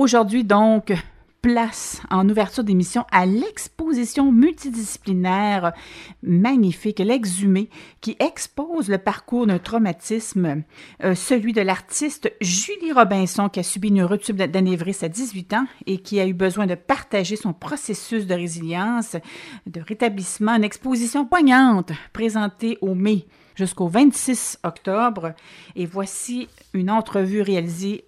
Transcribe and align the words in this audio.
Aujourd'hui, 0.00 0.44
donc, 0.44 0.94
place 1.42 2.00
en 2.08 2.26
ouverture 2.26 2.64
d'émission 2.64 3.04
à 3.12 3.26
l'exposition 3.26 4.32
multidisciplinaire 4.32 5.74
magnifique, 6.22 7.00
l'exhumé, 7.00 7.68
qui 8.00 8.16
expose 8.18 8.88
le 8.88 8.96
parcours 8.96 9.46
d'un 9.46 9.58
traumatisme, 9.58 10.62
euh, 11.04 11.14
celui 11.14 11.52
de 11.52 11.60
l'artiste 11.60 12.32
Julie 12.40 12.92
Robinson, 12.92 13.50
qui 13.50 13.60
a 13.60 13.62
subi 13.62 13.88
une 13.88 14.02
rupture 14.02 14.34
d'anévrisme 14.36 15.04
à 15.04 15.08
18 15.10 15.52
ans 15.52 15.66
et 15.84 15.98
qui 15.98 16.18
a 16.18 16.26
eu 16.26 16.32
besoin 16.32 16.66
de 16.66 16.76
partager 16.76 17.36
son 17.36 17.52
processus 17.52 18.26
de 18.26 18.32
résilience, 18.34 19.16
de 19.66 19.82
rétablissement, 19.82 20.54
une 20.54 20.64
exposition 20.64 21.26
poignante 21.26 21.92
présentée 22.14 22.78
au 22.80 22.94
mai 22.94 23.26
jusqu'au 23.54 23.88
26 23.88 24.60
octobre. 24.62 25.34
Et 25.76 25.84
voici 25.84 26.48
une 26.72 26.90
entrevue 26.90 27.42
réalisée 27.42 28.06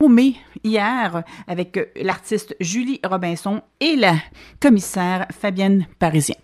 au 0.00 0.08
mai 0.08 0.34
hier 0.62 1.22
avec 1.46 1.90
l'artiste 1.96 2.56
Julie 2.60 3.00
Robinson 3.04 3.62
et 3.80 3.96
la 3.96 4.14
commissaire 4.60 5.26
Fabienne 5.30 5.86
Parisien. 5.98 6.36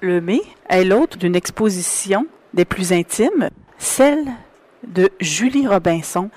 Le 0.00 0.20
mai 0.20 0.40
est 0.68 0.84
l'autre 0.84 1.18
d'une 1.18 1.36
exposition 1.36 2.26
des 2.54 2.64
plus 2.64 2.92
intimes, 2.92 3.50
celle 3.78 4.24
de 4.86 5.10
Julie 5.20 5.66
Robinson, 5.66 6.30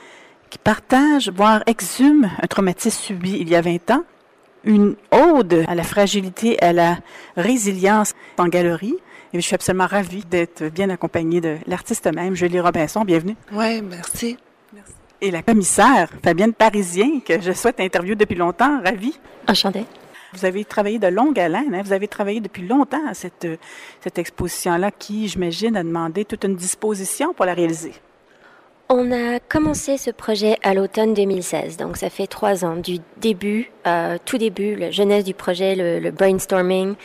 qui 0.49 0.57
partage, 0.57 1.29
voire 1.29 1.63
exhume 1.65 2.29
un 2.41 2.47
traumatisme 2.47 3.01
subi 3.01 3.37
il 3.39 3.49
y 3.49 3.55
a 3.55 3.61
20 3.61 3.91
ans, 3.91 4.03
une 4.65 4.95
ode 5.11 5.65
à 5.67 5.75
la 5.75 5.83
fragilité, 5.83 6.61
à 6.61 6.73
la 6.73 6.97
résilience 7.35 8.13
en 8.37 8.47
galerie. 8.47 8.95
Et 9.33 9.37
je 9.37 9.41
suis 9.41 9.55
absolument 9.55 9.87
ravie 9.87 10.23
d'être 10.25 10.65
bien 10.65 10.89
accompagnée 10.89 11.41
de 11.41 11.57
l'artiste 11.65 12.05
même, 12.13 12.35
Julie 12.35 12.59
Robinson. 12.59 13.03
Bienvenue. 13.03 13.35
Oui, 13.51 13.81
merci 13.81 14.37
et 15.23 15.31
la 15.31 15.41
commissaire 15.41 16.09
Fabienne 16.21 16.53
Parisien, 16.53 17.21
que 17.25 17.41
je 17.41 17.53
souhaite 17.53 17.79
interviewer 17.79 18.15
depuis 18.15 18.35
longtemps. 18.35 18.81
Ravie. 18.83 19.17
Enchantée. 19.47 19.85
Vous 20.33 20.45
avez 20.45 20.65
travaillé 20.65 20.99
de 20.99 21.07
longue 21.07 21.39
haleine, 21.39 21.73
hein? 21.73 21.81
vous 21.83 21.93
avez 21.93 22.07
travaillé 22.07 22.41
depuis 22.41 22.67
longtemps 22.67 23.07
à 23.07 23.13
cette, 23.13 23.47
cette 24.01 24.17
exposition-là 24.17 24.91
qui, 24.91 25.27
j'imagine, 25.27 25.77
a 25.77 25.83
demandé 25.83 26.25
toute 26.25 26.43
une 26.43 26.55
disposition 26.55 27.33
pour 27.33 27.45
la 27.45 27.53
réaliser. 27.53 27.93
On 28.89 29.11
a 29.11 29.39
commencé 29.39 29.97
ce 29.97 30.11
projet 30.11 30.57
à 30.63 30.73
l'automne 30.73 31.13
2016, 31.13 31.77
donc 31.77 31.97
ça 31.97 32.09
fait 32.09 32.27
trois 32.27 32.65
ans, 32.65 32.75
du 32.75 32.97
début, 33.17 33.71
euh, 33.87 34.17
tout 34.25 34.37
début, 34.37 34.75
la 34.75 34.91
jeunesse 34.91 35.23
du 35.23 35.33
projet, 35.33 35.75
le 35.75 36.11
brainstorming, 36.11 36.95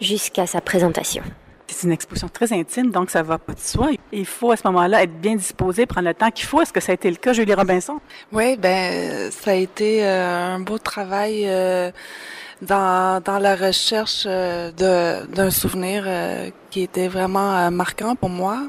jusqu'à 0.00 0.46
sa 0.46 0.60
présentation. 0.60 1.22
C'est 1.68 1.86
une 1.86 1.92
exposition 1.92 2.28
très 2.28 2.52
intime, 2.52 2.90
donc 2.90 3.10
ça 3.10 3.22
va 3.22 3.38
pas 3.38 3.52
de 3.52 3.60
soi. 3.60 3.90
Il 4.12 4.26
faut 4.26 4.52
à 4.52 4.56
ce 4.56 4.62
moment-là 4.66 5.02
être 5.02 5.20
bien 5.20 5.34
disposé, 5.34 5.84
prendre 5.84 6.08
le 6.08 6.14
temps 6.14 6.30
qu'il 6.30 6.46
faut. 6.46 6.60
Est-ce 6.62 6.72
que 6.72 6.80
ça 6.80 6.92
a 6.92 6.94
été 6.94 7.10
le 7.10 7.16
cas, 7.16 7.32
Julie 7.32 7.54
Robinson? 7.54 7.98
Oui, 8.32 8.56
ben 8.56 9.30
ça 9.30 9.50
a 9.50 9.54
été 9.54 10.04
euh, 10.04 10.54
un 10.54 10.60
beau 10.60 10.78
travail 10.78 11.44
euh, 11.46 11.90
dans, 12.62 13.22
dans 13.22 13.38
la 13.38 13.56
recherche 13.56 14.24
euh, 14.26 14.70
d'un 14.72 15.50
souvenir 15.50 16.06
qui 16.70 16.82
était 16.82 17.08
vraiment 17.08 17.70
marquant 17.70 18.16
pour 18.16 18.30
moi. 18.30 18.62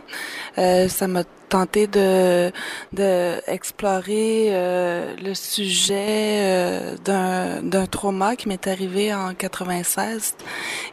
ça 0.55 1.07
m'a 1.07 1.23
tenté 1.47 1.87
de, 1.87 2.51
de 2.93 3.35
explorer 3.47 4.47
euh, 4.49 5.15
le 5.21 5.33
sujet 5.33 5.95
euh, 5.97 6.95
d'un, 7.03 7.61
d'un 7.61 7.85
trauma 7.85 8.35
qui 8.35 8.47
m'est 8.47 8.67
arrivé 8.67 9.13
en 9.13 9.33
96. 9.33 10.35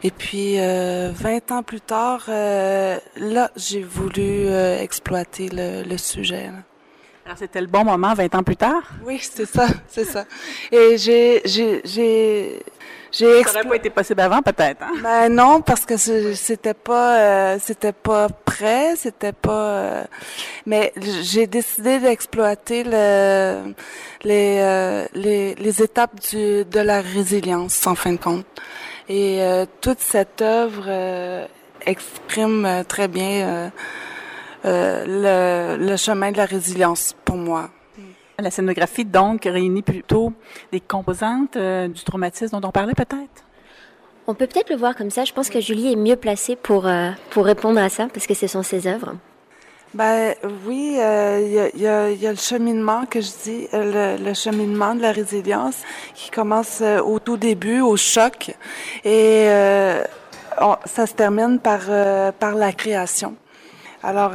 Et 0.03 0.11
puis, 0.11 0.55
euh, 0.59 1.11
20 1.13 1.51
ans 1.51 1.63
plus 1.63 1.81
tard, 1.81 2.25
euh, 2.29 2.97
là, 3.17 3.51
j'ai 3.55 3.83
voulu 3.83 4.47
exploiter 4.79 5.49
le, 5.49 5.83
le 5.83 5.97
sujet. 5.97 6.49
Alors, 7.25 7.37
c'était 7.39 7.61
le 7.61 7.67
bon 7.67 7.83
moment, 7.83 8.13
20 8.13 8.35
ans 8.35 8.43
plus 8.43 8.55
tard? 8.55 8.83
Oui, 9.03 9.19
c'est 9.19 9.47
ça, 9.47 9.65
c'est 9.87 10.05
ça. 10.05 10.25
Et 10.71 10.95
j'ai, 10.97 11.41
j'ai, 11.45 11.81
j'ai, 11.83 12.59
j'ai 13.17 13.43
Ça 13.43 13.53
n'aurait 13.53 13.69
pas 13.69 13.75
été 13.77 13.89
possible 13.89 14.19
avant, 14.21 14.41
peut-être. 14.41 14.83
Hein? 14.83 14.93
Ben 15.01 15.29
non, 15.29 15.61
parce 15.61 15.85
que 15.85 15.95
c'était 15.97 16.73
pas, 16.73 17.19
euh, 17.19 17.57
c'était 17.61 17.93
pas 17.93 18.27
prêt, 18.27 18.95
c'était 18.97 19.31
pas. 19.31 19.51
Euh, 19.51 20.03
mais 20.65 20.91
j'ai 21.21 21.47
décidé 21.47 21.99
d'exploiter 21.99 22.83
le, 22.83 23.73
les, 24.23 24.57
euh, 24.59 25.05
les, 25.13 25.55
les 25.55 25.81
étapes 25.81 26.19
du, 26.29 26.65
de 26.65 26.79
la 26.79 27.01
résilience, 27.01 27.87
en 27.87 27.95
fin 27.95 28.13
de 28.13 28.17
compte. 28.17 28.45
Et 29.07 29.39
toute 29.81 29.99
cette 29.99 30.41
œuvre 30.41 31.47
exprime 31.85 32.83
très 32.87 33.07
bien 33.07 33.71
le, 34.63 35.77
le 35.77 35.95
chemin 35.95 36.31
de 36.31 36.37
la 36.37 36.45
résilience 36.45 37.15
pour 37.23 37.35
moi. 37.35 37.69
La 38.37 38.51
scénographie, 38.51 39.05
donc, 39.05 39.45
réunit 39.45 39.81
plutôt 39.81 40.33
des 40.73 40.81
composantes 40.81 41.55
euh, 41.55 41.87
du 41.87 42.03
traumatisme 42.03 42.59
dont 42.59 42.67
on 42.67 42.71
parlait 42.71 42.93
peut-être? 42.93 43.45
On 44.27 44.33
peut 44.33 44.45
peut-être 44.47 44.69
le 44.69 44.75
voir 44.75 44.93
comme 44.95 45.09
ça. 45.09 45.23
Je 45.23 45.31
pense 45.31 45.49
que 45.49 45.61
Julie 45.61 45.93
est 45.93 45.95
mieux 45.95 46.17
placée 46.17 46.57
pour, 46.57 46.85
euh, 46.85 47.11
pour 47.29 47.45
répondre 47.45 47.79
à 47.79 47.87
ça, 47.87 48.07
parce 48.13 48.27
que 48.27 48.33
ce 48.33 48.47
sont 48.47 48.61
ses 48.61 48.87
œuvres. 48.87 49.15
Ben 49.93 50.35
oui, 50.67 50.97
euh, 50.99 51.39
il 51.45 51.53
y, 51.53 51.59
a, 51.59 51.69
y, 51.69 51.87
a, 51.87 52.11
y, 52.11 52.27
a, 52.27 52.31
le 52.31 52.37
cheminement 52.37 53.05
que 53.05 53.21
je 53.21 53.29
dis, 53.43 53.67
le, 53.71 54.17
le, 54.21 54.33
cheminement 54.33 54.95
de 54.95 55.01
la 55.01 55.13
résilience 55.13 55.77
qui 56.13 56.29
commence 56.29 56.81
au 56.81 57.19
tout 57.19 57.37
début, 57.37 57.79
au 57.79 57.95
choc, 57.95 58.53
et 59.05 59.45
ça 60.85 61.07
se 61.07 61.13
termine 61.13 61.59
par 61.59 61.83
par 62.33 62.55
la 62.55 62.73
création. 62.73 63.35
Alors 64.03 64.33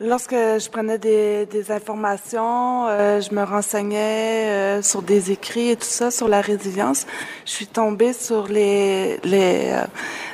Lorsque 0.00 0.32
je 0.32 0.68
prenais 0.70 0.98
des, 0.98 1.46
des 1.46 1.70
informations, 1.70 2.88
euh, 2.88 3.20
je 3.20 3.32
me 3.32 3.44
renseignais 3.44 4.48
euh, 4.48 4.82
sur 4.82 5.02
des 5.02 5.30
écrits 5.30 5.70
et 5.70 5.76
tout 5.76 5.86
ça 5.86 6.10
sur 6.10 6.26
la 6.26 6.40
résilience. 6.40 7.06
Je 7.44 7.52
suis 7.52 7.68
tombée 7.68 8.12
sur 8.12 8.48
les, 8.48 9.20
les 9.22 9.70
euh, 9.70 9.84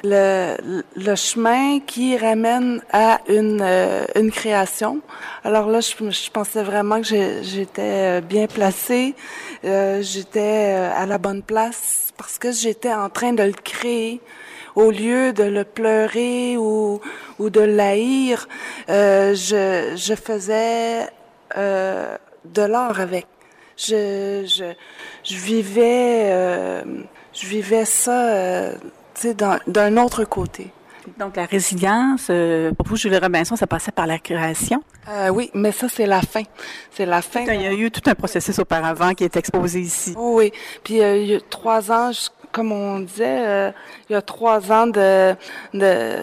le, 0.03 0.82
le, 0.97 1.15
chemin 1.15 1.78
qui 1.81 2.16
ramène 2.16 2.81
à 2.91 3.21
une 3.28 3.62
une 4.15 4.31
création. 4.31 5.03
Alors 5.44 5.69
là, 5.69 5.81
je, 5.81 5.92
je 6.10 6.31
pensais 6.31 6.62
vraiment 6.62 7.03
que 7.03 7.42
j'étais 7.42 8.22
bien 8.22 8.47
placée, 8.47 9.15
j'étais 9.62 10.91
à 10.97 11.04
la 11.04 11.19
bonne 11.19 11.42
place 11.42 12.15
parce 12.16 12.38
que 12.38 12.50
j'étais 12.50 12.94
en 12.94 13.10
train 13.10 13.34
de 13.34 13.42
le 13.42 13.53
créer 13.53 14.22
au 14.85 14.91
lieu 14.91 15.33
de 15.33 15.45
le 15.45 15.65
pleurer 15.65 16.57
ou, 16.57 17.01
ou 17.39 17.51
de 17.51 17.61
l'haïr, 17.61 18.49
euh, 18.89 19.35
je, 19.35 19.95
je 19.97 20.15
faisais 20.15 21.09
euh, 21.57 22.17
de 22.45 22.63
l'art 22.63 23.01
avec. 23.01 23.27
Je, 23.77 24.45
je, 24.57 24.69
je 25.25 25.37
vivais, 25.37 26.29
euh, 26.33 26.83
je 27.33 27.47
vivais 27.47 27.85
ça, 27.87 28.19
euh, 28.29 28.75
d'un 29.67 29.97
autre 29.97 30.25
côté. 30.25 30.67
Donc, 31.19 31.37
la 31.37 31.47
résilience, 31.47 32.27
euh, 32.31 32.73
pour 32.73 32.87
vous, 32.89 32.97
Julie 32.97 33.19
Robinson, 33.19 33.57
ça 33.57 33.67
passait 33.67 33.91
par 33.91 34.07
la 34.07 34.19
création? 34.19 34.83
Euh, 35.09 35.29
oui, 35.31 35.51
mais 35.55 35.73
ça, 35.73 35.89
c'est 35.89 36.07
la 36.07 36.21
fin. 36.21 36.43
C'est 36.91 37.07
la 37.07 37.23
fin. 37.23 37.41
Il 37.41 37.63
y 37.63 37.67
a 37.67 37.73
eu 37.73 37.91
tout 37.91 38.03
un 38.07 38.15
processus 38.15 38.59
auparavant 38.59 39.15
qui 39.15 39.25
est 39.25 39.37
exposé 39.37 39.81
ici. 39.81 40.15
oui. 40.17 40.53
Puis, 40.85 41.01
euh, 41.03 41.17
il 41.17 41.27
y 41.31 41.35
a 41.35 41.41
trois 41.41 41.91
ans, 41.91 42.11
comme 42.53 42.72
on 42.72 43.00
disait, 43.00 43.47
euh, 43.47 43.71
il 44.09 44.12
y 44.12 44.16
a 44.16 44.22
trois 44.22 44.71
ans 44.72 44.87
de, 44.87 45.34
de, 45.75 46.16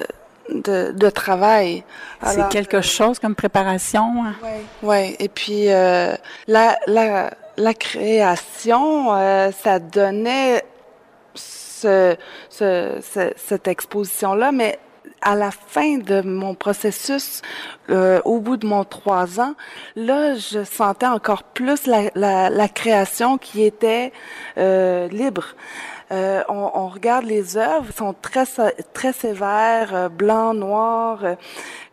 de, 0.49 0.91
de 0.91 1.09
travail. 1.09 1.83
C'est 2.23 2.49
quelque 2.49 2.81
chose 2.81 3.19
comme 3.19 3.35
préparation? 3.35 4.25
Hein? 4.25 4.35
Oui, 4.43 4.87
ouais. 4.87 5.15
Et 5.19 5.29
puis, 5.29 5.71
euh, 5.71 6.15
la, 6.47 6.77
la, 6.87 7.31
la 7.57 7.73
création, 7.73 9.13
euh, 9.13 9.51
ça 9.51 9.79
donnait 9.79 10.63
ce, 11.35 12.15
ce, 12.49 12.99
ce 13.01 13.31
cette 13.35 13.67
exposition-là, 13.67 14.51
mais 14.51 14.79
à 15.21 15.35
la 15.35 15.49
fin 15.49 15.97
de 15.97 16.21
mon 16.21 16.53
processus, 16.53 17.41
euh, 17.89 18.21
au 18.23 18.39
bout 18.39 18.55
de 18.57 18.67
mon 18.67 18.83
trois 18.83 19.39
ans, 19.39 19.55
là, 19.95 20.35
je 20.35 20.63
sentais 20.63 21.07
encore 21.07 21.41
plus 21.43 21.87
la, 21.87 22.11
la, 22.13 22.51
la 22.51 22.67
création 22.67 23.39
qui 23.39 23.63
était 23.63 24.11
euh, 24.59 25.07
libre. 25.07 25.55
Euh, 26.11 26.43
on, 26.47 26.71
on, 26.73 26.87
regarde 26.87 27.25
les 27.25 27.57
œuvres, 27.57 27.91
sont 27.93 28.13
très 28.13 28.45
très 28.93 29.11
sévères, 29.11 29.93
euh, 29.93 30.09
blanc, 30.09 30.53
noir, 30.53 31.25
euh, 31.25 31.35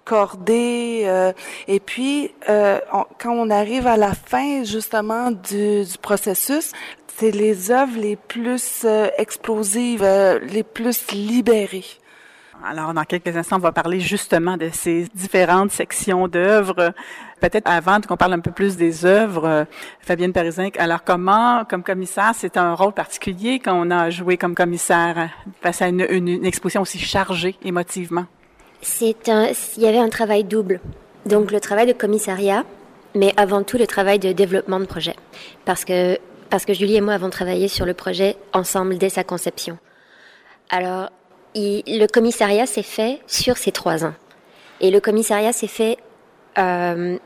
cordé. 0.04 1.02
Euh, 1.06 1.32
et 1.66 1.80
puis, 1.80 2.32
quand 2.46 3.06
on 3.30 3.50
arrive 3.50 3.86
à 3.86 3.96
la 3.96 4.14
fin 4.14 4.62
justement 4.62 5.30
du, 5.30 5.84
du 5.84 5.98
processus, 6.00 6.72
c'est 7.16 7.30
les 7.30 7.70
œuvres 7.70 7.98
les 7.98 8.16
plus 8.16 8.86
explosives, 9.18 10.04
les 10.42 10.62
plus 10.62 11.10
libérées. 11.12 11.84
Alors, 12.66 12.94
dans 12.94 13.04
quelques 13.04 13.36
instants, 13.36 13.56
on 13.56 13.60
va 13.60 13.72
parler 13.72 14.00
justement 14.00 14.56
de 14.56 14.70
ces 14.72 15.06
différentes 15.14 15.70
sections 15.70 16.28
d'œuvres. 16.28 16.94
Peut-être 17.40 17.68
avant 17.68 18.00
qu'on 18.00 18.16
parle 18.16 18.32
un 18.32 18.40
peu 18.40 18.52
plus 18.52 18.76
des 18.76 19.04
œuvres, 19.04 19.44
euh, 19.44 19.64
Fabienne 20.00 20.32
Parisien, 20.32 20.70
alors 20.78 21.04
comment, 21.04 21.66
comme 21.66 21.82
commissaire, 21.82 22.32
c'est 22.34 22.56
un 22.56 22.72
rôle 22.72 22.94
particulier 22.94 23.58
qu'on 23.58 23.90
a 23.90 24.08
joué 24.08 24.38
comme 24.38 24.54
commissaire 24.54 25.28
face 25.60 25.82
à 25.82 25.88
une, 25.88 26.06
une, 26.08 26.46
exposition 26.46 26.80
aussi 26.80 26.98
chargée 26.98 27.54
émotivement? 27.62 28.24
C'est 28.80 29.28
un, 29.28 29.48
il 29.76 29.82
y 29.82 29.86
avait 29.86 29.98
un 29.98 30.08
travail 30.08 30.44
double. 30.44 30.80
Donc, 31.26 31.50
le 31.50 31.60
travail 31.60 31.86
de 31.86 31.92
commissariat, 31.92 32.64
mais 33.14 33.34
avant 33.36 33.62
tout 33.62 33.76
le 33.76 33.86
travail 33.86 34.18
de 34.18 34.32
développement 34.32 34.80
de 34.80 34.86
projet. 34.86 35.16
Parce 35.66 35.84
que, 35.84 36.18
parce 36.48 36.64
que 36.64 36.72
Julie 36.72 36.96
et 36.96 37.02
moi 37.02 37.12
avons 37.12 37.30
travaillé 37.30 37.68
sur 37.68 37.84
le 37.84 37.92
projet 37.92 38.36
ensemble 38.54 38.96
dès 38.96 39.10
sa 39.10 39.22
conception. 39.22 39.76
Alors, 40.70 41.10
le 41.54 42.06
commissariat 42.06 42.66
s'est 42.66 42.82
fait 42.82 43.20
sur 43.26 43.56
ces 43.56 43.72
trois 43.72 44.04
ans. 44.04 44.14
Et 44.80 44.90
le 44.90 45.00
commissariat 45.00 45.52
s'est 45.52 45.66
fait 45.68 45.98
euh, 46.58 47.16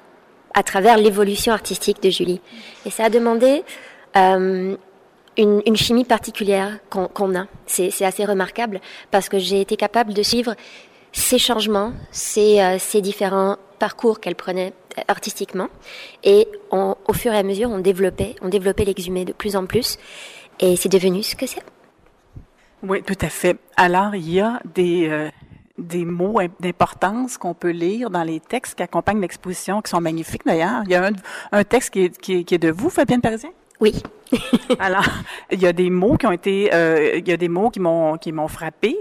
à 0.54 0.62
travers 0.62 0.96
l'évolution 0.96 1.52
artistique 1.52 2.02
de 2.02 2.10
Julie. 2.10 2.40
Et 2.86 2.90
ça 2.90 3.04
a 3.04 3.10
demandé 3.10 3.62
euh, 4.16 4.76
une, 5.36 5.76
chimie 5.76 6.04
particulière 6.04 6.78
qu'on 6.90 7.34
a. 7.36 7.46
C'est 7.66 8.04
assez 8.04 8.24
remarquable 8.24 8.80
parce 9.10 9.28
que 9.28 9.38
j'ai 9.38 9.60
été 9.60 9.76
capable 9.76 10.14
de 10.14 10.22
suivre 10.22 10.54
ces 11.12 11.38
changements, 11.38 11.92
ces, 12.10 12.60
euh, 12.60 13.00
différents 13.00 13.56
parcours 13.78 14.20
qu'elle 14.20 14.34
prenait 14.34 14.72
artistiquement. 15.06 15.68
Et 16.24 16.48
au 16.70 17.12
fur 17.12 17.32
et 17.32 17.38
à 17.38 17.42
mesure, 17.42 17.70
on 17.70 17.78
développait, 17.78 18.34
on 18.42 18.48
développait 18.48 18.84
l'exhumé 18.84 19.24
de 19.24 19.32
plus 19.32 19.54
en 19.54 19.66
plus. 19.66 19.96
Et 20.60 20.74
c'est 20.74 20.88
devenu 20.88 21.22
ce 21.22 21.36
que 21.36 21.46
c'est. 21.46 21.62
Oui, 22.82 23.02
tout 23.02 23.18
à 23.20 23.28
fait. 23.28 23.58
Alors, 23.76 24.14
il 24.14 24.30
y 24.30 24.40
a 24.40 24.60
des, 24.74 25.08
euh, 25.08 25.30
des 25.78 26.04
mots 26.04 26.40
d'importance 26.60 27.38
qu'on 27.38 27.54
peut 27.54 27.70
lire 27.70 28.10
dans 28.10 28.22
les 28.22 28.40
textes 28.40 28.76
qui 28.76 28.82
accompagnent 28.82 29.20
l'exposition, 29.20 29.82
qui 29.82 29.90
sont 29.90 30.00
magnifiques 30.00 30.44
d'ailleurs. 30.46 30.82
Il 30.84 30.90
y 30.90 30.94
a 30.94 31.06
un, 31.06 31.12
un 31.52 31.64
texte 31.64 31.90
qui 31.90 32.04
est, 32.04 32.18
qui, 32.18 32.34
est, 32.34 32.44
qui 32.44 32.54
est, 32.54 32.58
de 32.58 32.70
vous, 32.70 32.90
Fabienne 32.90 33.20
Parisien? 33.20 33.50
Oui. 33.80 34.02
Alors, 34.78 35.06
il 35.50 35.60
y 35.60 35.66
a 35.66 35.72
des 35.72 35.90
mots 35.90 36.16
qui 36.16 36.26
ont 36.26 36.32
été, 36.32 36.72
euh, 36.74 37.16
il 37.16 37.28
y 37.28 37.32
a 37.32 37.36
des 37.36 37.48
mots 37.48 37.70
qui 37.70 37.80
m'ont 37.80 38.16
qui 38.18 38.32
m'ont 38.32 38.48
frappé. 38.48 38.96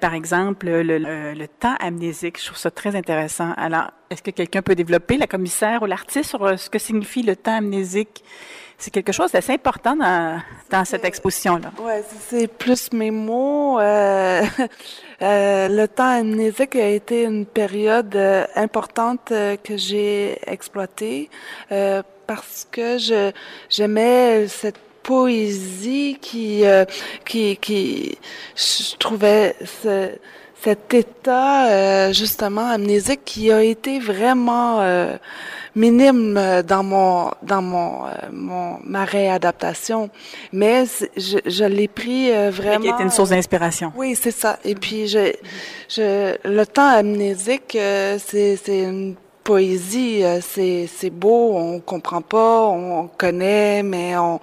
Par 0.00 0.12
exemple, 0.12 0.66
le, 0.66 0.82
le, 0.82 1.32
le, 1.32 1.48
temps 1.48 1.74
amnésique, 1.80 2.38
je 2.38 2.46
trouve 2.46 2.58
ça 2.58 2.70
très 2.70 2.94
intéressant. 2.94 3.54
Alors, 3.56 3.92
est-ce 4.10 4.22
que 4.22 4.30
quelqu'un 4.30 4.60
peut 4.60 4.74
développer, 4.74 5.16
la 5.16 5.26
commissaire 5.26 5.82
ou 5.82 5.86
l'artiste, 5.86 6.28
sur 6.28 6.44
euh, 6.44 6.58
ce 6.58 6.68
que 6.68 6.78
signifie 6.78 7.22
le 7.22 7.34
temps 7.34 7.56
amnésique? 7.56 8.22
C'est 8.78 8.90
quelque 8.90 9.12
chose 9.12 9.32
d'assez 9.32 9.54
important 9.54 9.96
dans, 9.96 10.40
dans 10.70 10.84
cette 10.84 11.04
exposition-là. 11.04 11.72
Oui, 11.78 11.94
c'est 12.28 12.46
plus 12.46 12.92
mes 12.92 13.10
mots. 13.10 13.80
Euh, 13.80 14.42
euh, 15.22 15.68
le 15.68 15.86
temps 15.86 16.18
amnésique 16.18 16.76
a 16.76 16.88
été 16.88 17.24
une 17.24 17.46
période 17.46 18.14
euh, 18.14 18.44
importante 18.54 19.32
que 19.64 19.76
j'ai 19.76 20.38
exploitée 20.46 21.30
parce 22.26 22.66
que 22.70 22.98
je 22.98 23.30
j'aimais 23.70 24.48
cette 24.48 24.78
poésie 25.02 26.18
qui 26.20 26.64
qui 27.24 27.56
qui 27.56 28.18
je 28.56 28.96
trouvais 28.96 29.54
ce, 29.64 30.10
cet 30.66 30.94
état 30.94 32.12
justement 32.12 32.68
amnésique 32.68 33.20
qui 33.24 33.52
a 33.52 33.62
été 33.62 34.00
vraiment 34.00 34.80
minime 35.76 36.36
euh, 36.36 36.62
dans 36.62 36.82
mon 36.82 37.30
dans 37.42 37.62
mon, 37.62 38.06
euh, 38.06 38.10
mon 38.32 38.78
ma 38.82 39.04
réadaptation, 39.04 40.10
mais 40.52 40.84
je, 41.16 41.38
je 41.46 41.64
l'ai 41.64 41.86
pris 41.86 42.30
vraiment. 42.50 42.80
Qui 42.80 42.88
était 42.88 43.02
une 43.02 43.10
source 43.10 43.30
d'inspiration. 43.30 43.92
Oui, 43.94 44.16
c'est 44.20 44.32
ça. 44.32 44.58
Et 44.64 44.74
puis 44.74 45.06
je, 45.06 45.32
je 45.88 46.36
le 46.44 46.66
temps 46.66 46.88
amnésique, 46.88 47.76
euh, 47.76 48.18
c'est 48.24 48.56
c'est 48.56 48.82
une 48.82 49.14
poésie, 49.46 50.24
euh, 50.24 50.40
c'est 50.42 50.88
c'est 50.92 51.10
beau, 51.10 51.52
on 51.54 51.78
comprend 51.78 52.20
pas, 52.20 52.62
on 52.66 53.06
connaît, 53.06 53.84
mais 53.84 54.16
on 54.16 54.40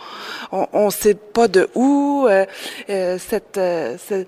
on, 0.54 0.66
on 0.72 0.90
sait 0.92 1.14
pas 1.14 1.50
de 1.50 1.68
où. 1.76 2.26
Euh, 2.30 2.46
euh 2.90 3.18
cette 3.18 3.60
c'est 4.08 4.26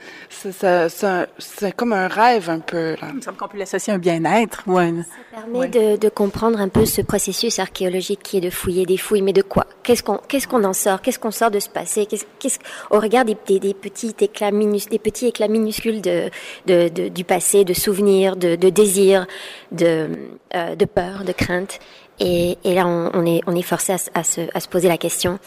c'est 1.40 1.72
comme 1.76 1.94
un 1.94 2.10
rêve 2.10 2.50
un 2.50 2.60
peu. 2.60 2.92
Là. 3.02 3.08
Il 3.10 3.16
me 3.16 3.22
semble 3.22 3.38
qu'on 3.38 3.48
peut 3.48 3.58
l'associer 3.58 3.94
à 3.94 3.96
un 3.96 4.00
bien-être. 4.00 4.64
Ouais. 4.68 4.94
Ça 5.32 5.42
permet 5.42 5.60
ouais. 5.60 5.68
de, 5.70 5.96
de 5.96 6.10
comprendre 6.10 6.60
un 6.60 6.68
peu 6.68 6.86
ce 6.86 7.02
processus 7.02 7.58
archéologique 7.60 8.22
qui 8.22 8.38
est 8.38 8.42
de 8.42 8.50
fouiller 8.50 8.86
des 8.86 8.98
fouilles, 8.98 9.22
mais 9.22 9.34
de 9.34 9.42
quoi? 9.42 9.66
Qu'est-ce 9.84 10.04
qu'on 10.04 10.20
qu'est-ce 10.28 10.48
qu'on 10.48 10.66
en 10.66 10.74
sort? 10.74 11.02
Qu'est-ce 11.02 11.20
qu'on 11.20 11.32
sort 11.32 11.52
de 11.52 11.60
ce 11.60 11.70
passé? 11.70 12.06
Qu'est-ce 12.06 12.26
qu'est-ce 12.40 12.60
au 12.90 13.00
regard 13.00 13.24
des, 13.24 13.38
des, 13.48 13.60
des, 13.60 13.74
petits 13.74 14.14
éclats 14.20 14.52
minus, 14.52 14.90
des 14.90 15.00
petits 15.00 15.28
éclats 15.28 15.48
minuscules 15.48 16.02
de, 16.02 16.30
de, 16.66 16.90
de 16.90 17.08
du 17.08 17.24
passé, 17.24 17.64
de 17.64 17.74
souvenirs, 17.74 18.36
de, 18.36 18.58
de 18.58 18.70
désirs, 18.70 19.26
de 19.72 20.10
euh, 20.56 20.76
de 20.76 20.86
peur, 20.86 21.24
de 21.26 21.32
crainte. 21.32 21.80
Et, 22.20 22.58
là, 22.64 22.88
on, 22.88 23.26
est, 23.26 23.42
on 23.46 23.56
est 23.56 23.62
forcé 23.62 23.94
à, 24.14 24.24
se, 24.24 24.42
à 24.54 24.60
se 24.60 24.68
poser 24.70 24.88
la 24.88 24.98
question 24.98 25.38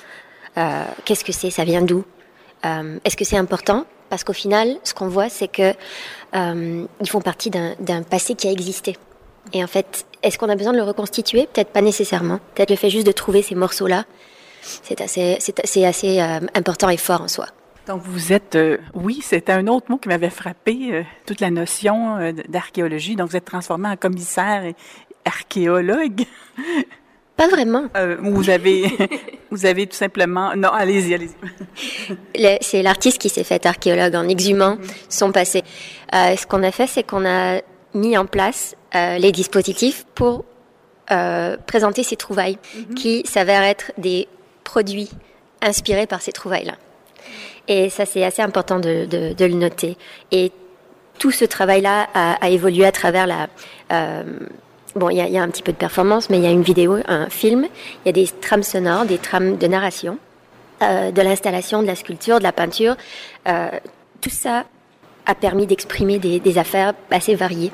euh, 0.58 0.84
qu'est-ce 1.04 1.24
que 1.24 1.32
c'est 1.32 1.50
Ça 1.50 1.64
vient 1.64 1.82
d'où 1.82 2.04
euh, 2.66 2.98
Est-ce 3.04 3.16
que 3.16 3.24
c'est 3.24 3.36
important? 3.36 3.86
Parce 4.10 4.24
qu'au 4.24 4.32
final, 4.32 4.76
ce 4.84 4.92
qu'on 4.92 5.08
voit, 5.08 5.28
c'est 5.28 5.48
que 5.48 5.72
ils 6.34 7.08
font 7.08 7.20
partie 7.20 7.50
d'un 7.50 8.02
passé 8.02 8.34
qui 8.34 8.48
a 8.48 8.52
existé. 8.52 8.96
Et 9.54 9.64
en 9.64 9.66
fait, 9.66 10.04
est-ce 10.22 10.38
qu'on 10.38 10.48
a 10.50 10.56
besoin 10.56 10.72
de 10.72 10.78
le 10.78 10.84
reconstituer? 10.84 11.46
Peut-être 11.46 11.70
pas 11.70 11.80
nécessairement. 11.80 12.38
Peut-être 12.54 12.70
le 12.70 12.76
fait 12.76 12.90
juste 12.90 13.06
de 13.06 13.12
trouver 13.12 13.40
ces 13.42 13.54
morceaux-là, 13.54 14.04
c'est 14.60 15.00
assez, 15.00 15.38
c'est 15.40 15.86
assez 15.86 16.20
important 16.54 16.90
et 16.90 16.98
fort 16.98 17.22
en 17.22 17.28
soi. 17.28 17.46
Donc 17.88 18.02
vous 18.04 18.34
êtes, 18.34 18.54
euh, 18.54 18.76
oui, 18.92 19.20
c'était 19.22 19.52
un 19.52 19.66
autre 19.66 19.86
mot 19.88 19.96
qui 19.96 20.08
m'avait 20.08 20.28
frappé, 20.28 20.90
euh, 20.92 21.02
toute 21.24 21.40
la 21.40 21.50
notion 21.50 22.18
euh, 22.18 22.32
d'archéologie. 22.46 23.16
Donc 23.16 23.30
vous 23.30 23.36
êtes 23.36 23.46
transformé 23.46 23.88
en 23.88 23.96
commissaire 23.96 24.62
et 24.64 24.76
archéologue. 25.24 26.24
Pas 27.36 27.48
vraiment. 27.48 27.84
vous 28.20 28.50
avez, 28.50 28.90
vous 29.52 29.64
avez 29.64 29.86
tout 29.86 29.96
simplement, 29.96 30.56
non, 30.56 30.70
allez-y, 30.70 31.14
allez-y. 31.14 32.58
C'est 32.60 32.82
l'artiste 32.82 33.18
qui 33.18 33.28
s'est 33.28 33.44
fait 33.44 33.64
archéologue 33.64 34.16
en 34.16 34.26
exhumant 34.28 34.74
mm 34.74 34.80
-hmm. 34.80 35.06
son 35.08 35.30
passé. 35.32 35.62
ce 36.12 36.46
qu'on 36.46 36.64
a 36.64 36.72
fait, 36.72 36.88
c'est 36.88 37.04
qu'on 37.04 37.24
a 37.24 37.60
mis 37.94 38.18
en 38.18 38.26
place 38.26 38.74
les 38.92 39.30
dispositifs 39.30 40.04
pour 40.16 40.44
présenter 41.66 42.02
ces 42.02 42.16
trouvailles, 42.16 42.58
mm 42.58 42.80
-hmm. 42.80 42.94
qui 42.94 43.22
s'avèrent 43.24 43.68
être 43.74 43.92
des 43.98 44.26
produits 44.64 45.10
inspirés 45.62 46.08
par 46.08 46.20
ces 46.22 46.32
trouvailles-là. 46.32 46.76
Et 47.68 47.90
ça, 47.90 48.06
c'est 48.06 48.24
assez 48.24 48.42
important 48.42 48.80
de, 48.80 49.06
le 49.38 49.54
noter. 49.54 49.96
Et 50.32 50.50
tout 51.18 51.30
ce 51.30 51.44
travail-là 51.44 52.08
a, 52.14 52.48
évolué 52.48 52.86
à 52.86 52.92
travers 52.92 53.26
la... 53.26 53.48
Euh, 53.92 54.22
bon, 54.96 55.10
il 55.10 55.16
y, 55.16 55.38
a 55.38 55.42
un 55.42 55.48
petit 55.48 55.62
peu 55.62 55.72
de 55.72 55.76
performance, 55.76 56.30
mais 56.30 56.38
il 56.38 56.44
y 56.44 56.46
a 56.46 56.50
une 56.50 56.62
vidéo, 56.62 56.96
un 57.06 57.28
film, 57.28 57.68
il 58.04 58.06
y 58.06 58.08
a 58.08 58.12
des 58.12 58.26
trames 58.26 58.62
sonores, 58.62 59.04
des 59.04 59.18
trames 59.18 59.58
de 59.58 59.66
narration, 59.66 60.18
euh, 60.82 61.10
de 61.10 61.20
l'installation, 61.20 61.82
de 61.82 61.86
la 61.86 61.94
sculpture, 61.94 62.38
de 62.38 62.44
la 62.44 62.52
peinture. 62.52 62.96
Euh, 63.46 63.68
tout 64.22 64.30
ça 64.30 64.64
a 65.26 65.34
permis 65.34 65.66
d'exprimer 65.66 66.18
des, 66.18 66.58
affaires 66.58 66.94
assez 67.10 67.34
variées. 67.34 67.70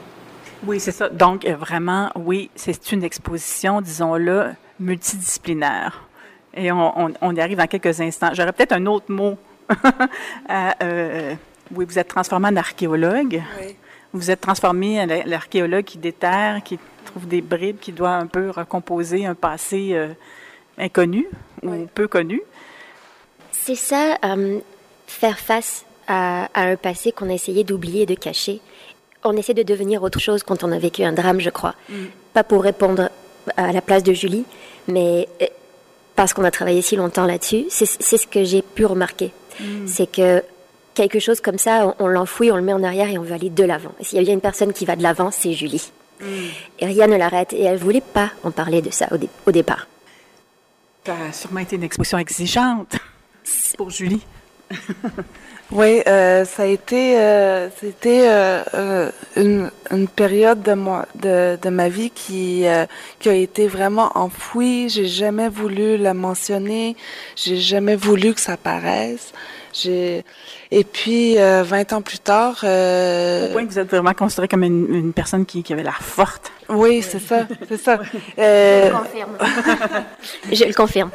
Oui, 0.67 0.81
c'est 0.81 0.91
ça. 0.91 1.08
Donc, 1.08 1.46
vraiment, 1.46 2.11
oui, 2.17 2.50
c'est 2.56 2.91
une 2.91 3.05
exposition, 3.05 3.81
disons-le, 3.81 4.46
multidisciplinaire. 4.81 6.08
Et 6.52 6.73
on, 6.73 7.12
on, 7.20 7.35
y 7.35 7.41
arrive 7.41 7.58
dans 7.58 7.67
quelques 7.69 8.00
instants. 8.00 8.31
J'aurais 8.32 8.52
peut-être 8.52 8.73
un 8.73 8.87
autre 8.87 9.06
mot 9.08 9.37
euh, 10.83 11.35
oui, 11.75 11.85
vous 11.89 11.99
êtes 11.99 12.09
transformé 12.09 12.49
en 12.49 12.56
archéologue. 12.56 13.43
Oui. 13.61 13.77
Vous 14.13 14.31
êtes 14.31 14.41
transformé 14.41 15.01
en 15.01 15.06
l'archéologue 15.27 15.85
qui 15.85 15.99
déterre, 15.99 16.63
qui 16.65 16.79
trouve 17.05 17.27
des 17.27 17.41
bribes, 17.41 17.79
qui 17.81 17.93
doit 17.93 18.13
un 18.13 18.27
peu 18.27 18.51
recomposer 18.51 19.27
un 19.27 19.35
passé 19.35 19.91
euh, 19.93 20.09
inconnu 20.79 21.27
oui. 21.63 21.79
ou 21.79 21.87
peu 21.93 22.06
connu. 22.06 22.41
C'est 23.51 23.75
ça, 23.75 24.19
euh, 24.25 24.61
faire 25.06 25.39
face 25.39 25.85
à, 26.06 26.49
à, 26.55 26.69
un 26.69 26.77
passé 26.77 27.13
qu'on 27.13 27.31
a 27.31 27.33
essayé 27.33 27.65
d'oublier 27.65 28.03
et 28.03 28.06
de 28.06 28.15
cacher. 28.15 28.61
On 29.25 29.37
essaie 29.37 29.55
de 29.55 29.63
devenir 29.63 30.03
autre 30.03 30.21
chose 30.21 30.43
quand 30.43 30.65
on 30.65 30.71
a 30.71 30.79
vécu 30.79 31.03
un 31.03 31.13
drame, 31.13 31.41
je 31.41 31.51
crois. 31.51 31.75
Mm. 31.89 31.94
Pas 32.35 32.44
pour 32.44 32.63
répondre 32.63 33.11
à 33.56 33.73
la 33.73 33.81
place 33.81 34.03
de 34.03 34.13
Julie, 34.13 34.44
mais 34.87 35.29
parce 36.15 36.33
qu'on 36.33 36.44
a 36.44 36.51
travaillé 36.51 36.83
si 36.83 36.97
longtemps 36.97 37.27
là-dessus, 37.27 37.67
c'est 37.69 37.87
ce 37.87 38.27
que 38.27 38.44
j'ai 38.44 38.63
pu 38.63 38.87
remarquer. 38.87 39.33
Mm. 39.61 39.87
C'est 39.87 40.11
que 40.11 40.43
quelque 40.94 41.19
chose 41.19 41.41
comme 41.41 41.58
ça, 41.58 41.94
on, 41.99 42.05
on 42.05 42.06
l'enfouit, 42.06 42.51
on 42.53 42.56
le 42.56 42.63
met 42.63 42.73
en 42.73 42.82
arrière 42.82 43.08
et 43.08 43.19
on 43.19 43.23
veut 43.23 43.32
aller 43.32 43.51
de 43.51 43.65
l'avant. 43.65 43.93
Et 44.01 44.05
s'il 44.05 44.19
y 44.19 44.20
a 44.20 44.25
bien 44.25 44.34
une 44.34 44.41
personne 44.41 44.73
qui 44.73 44.84
va 44.84 44.96
de 44.96 45.03
l'avant, 45.03 45.31
c'est 45.31 45.53
Julie. 45.53 45.91
Mm. 46.20 46.25
Et 46.81 46.87
rien 46.87 47.06
ne 47.06 47.17
l'arrête. 47.17 47.53
Et 47.53 47.63
elle 47.63 47.79
voulait 47.79 48.01
pas 48.01 48.31
en 48.43 48.51
parler 48.51 48.82
de 48.82 48.91
ça 48.91 49.08
au, 49.13 49.17
dé 49.17 49.29
au 49.46 49.53
départ. 49.53 49.87
Ça 51.06 51.15
a 51.29 51.32
sûrement 51.32 51.61
été 51.61 51.77
une 51.77 51.82
exposition 51.82 52.19
exigeante 52.19 52.96
pour 53.77 53.91
Julie. 53.91 54.23
Oui, 55.73 56.03
euh, 56.06 56.44
ça 56.44 56.65
a 56.65 56.67
été, 56.67 57.19
euh, 57.19 57.69
c'était 57.81 58.27
euh, 58.29 59.11
une, 59.37 59.71
une, 59.91 60.09
période 60.09 60.63
de, 60.63 60.75
moi, 60.75 61.06
de, 61.15 61.59
de 61.61 61.69
ma 61.71 61.89
vie 61.89 62.11
qui, 62.11 62.67
euh, 62.67 62.87
qui 63.19 63.29
a 63.29 63.35
été 63.35 63.67
vraiment 63.67 64.13
enfouie. 64.15 64.89
J'ai 64.91 65.06
jamais 65.06 65.49
voulu 65.49 65.97
la 65.97 66.13
mentionner. 66.13 66.97
J'ai 67.35 67.56
jamais 67.56 67.97
voulu 67.97 68.35
que 68.35 68.41
ça 68.41 68.56
paraisse. 68.56 69.33
J'ai 69.73 70.25
et 70.71 70.85
puis 70.85 71.39
euh, 71.39 71.63
20 71.63 71.93
ans 71.93 72.03
plus 72.03 72.19
tard. 72.19 72.61
Euh... 72.65 73.49
Au 73.49 73.53
point 73.53 73.65
que 73.65 73.71
vous 73.71 73.79
êtes 73.79 73.91
vraiment 73.91 74.13
considérée 74.13 74.49
comme 74.49 74.65
une, 74.65 74.93
une 74.93 75.13
personne 75.13 75.47
qui, 75.47 75.63
qui 75.63 75.73
avait 75.73 75.83
l'air 75.83 76.03
forte. 76.03 76.51
Oui, 76.69 77.03
c'est 77.03 77.21
ça, 77.21 77.47
c'est 77.69 77.77
ça. 77.77 78.01
Euh... 78.39 78.91
Je 78.91 78.93
le 78.93 78.93
confirme. 78.93 79.37
Je 80.53 80.65
le 80.65 80.73
confirme. 80.73 81.11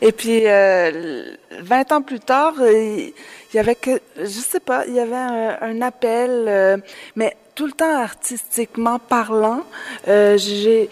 Et 0.00 0.12
puis, 0.12 0.42
euh, 0.44 1.34
20 1.60 1.92
ans 1.92 2.02
plus 2.02 2.20
tard, 2.20 2.54
il 2.60 3.12
y 3.54 3.58
avait 3.58 3.74
que, 3.74 4.00
je 4.18 4.26
sais 4.26 4.60
pas, 4.60 4.86
il 4.86 4.94
y 4.94 5.00
avait 5.00 5.14
un, 5.16 5.58
un 5.60 5.82
appel, 5.82 6.44
euh, 6.48 6.76
mais 7.14 7.36
tout 7.56 7.66
le 7.66 7.72
temps 7.72 8.00
artistiquement 8.02 8.98
parlant. 8.98 9.62
Euh, 10.06 10.36
j'ai, 10.36 10.88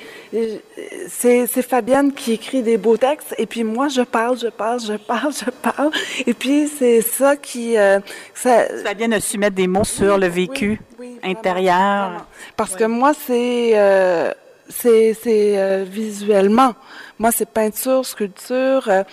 c'est, 1.08 1.46
c'est 1.46 1.62
Fabienne 1.62 2.12
qui 2.12 2.32
écrit 2.32 2.62
des 2.62 2.78
beaux 2.78 2.96
textes, 2.96 3.34
et 3.38 3.46
puis 3.46 3.62
moi 3.62 3.88
je 3.88 4.00
parle, 4.00 4.38
je 4.38 4.48
parle, 4.48 4.80
je 4.80 4.94
parle, 4.94 5.32
je 5.32 5.50
parle, 5.50 5.90
et 6.26 6.34
puis 6.34 6.66
c'est 6.66 7.02
ça 7.02 7.36
qui. 7.36 7.76
Euh, 7.76 8.00
ça, 8.34 8.64
Fabienne 8.82 9.12
a 9.12 9.20
su 9.20 9.38
mettre 9.38 9.54
des 9.54 9.66
mots 9.66 9.84
sur 9.84 10.16
le 10.18 10.26
vécu 10.26 10.80
oui, 10.98 11.06
oui, 11.12 11.18
vraiment, 11.18 11.38
intérieur. 11.38 12.08
vraiment. 12.08 12.26
Parce 12.56 12.74
que 12.74 12.84
moi 12.84 13.12
c'est 13.14 13.72
euh, 13.74 14.32
c'est 14.68 15.14
euh, 15.26 15.84
visuellement. 15.86 16.74
Moi 17.18 17.30
c'est 17.32 17.48
peinture, 17.48 18.04
sculpture. 18.04 18.88
euh, 18.88 19.04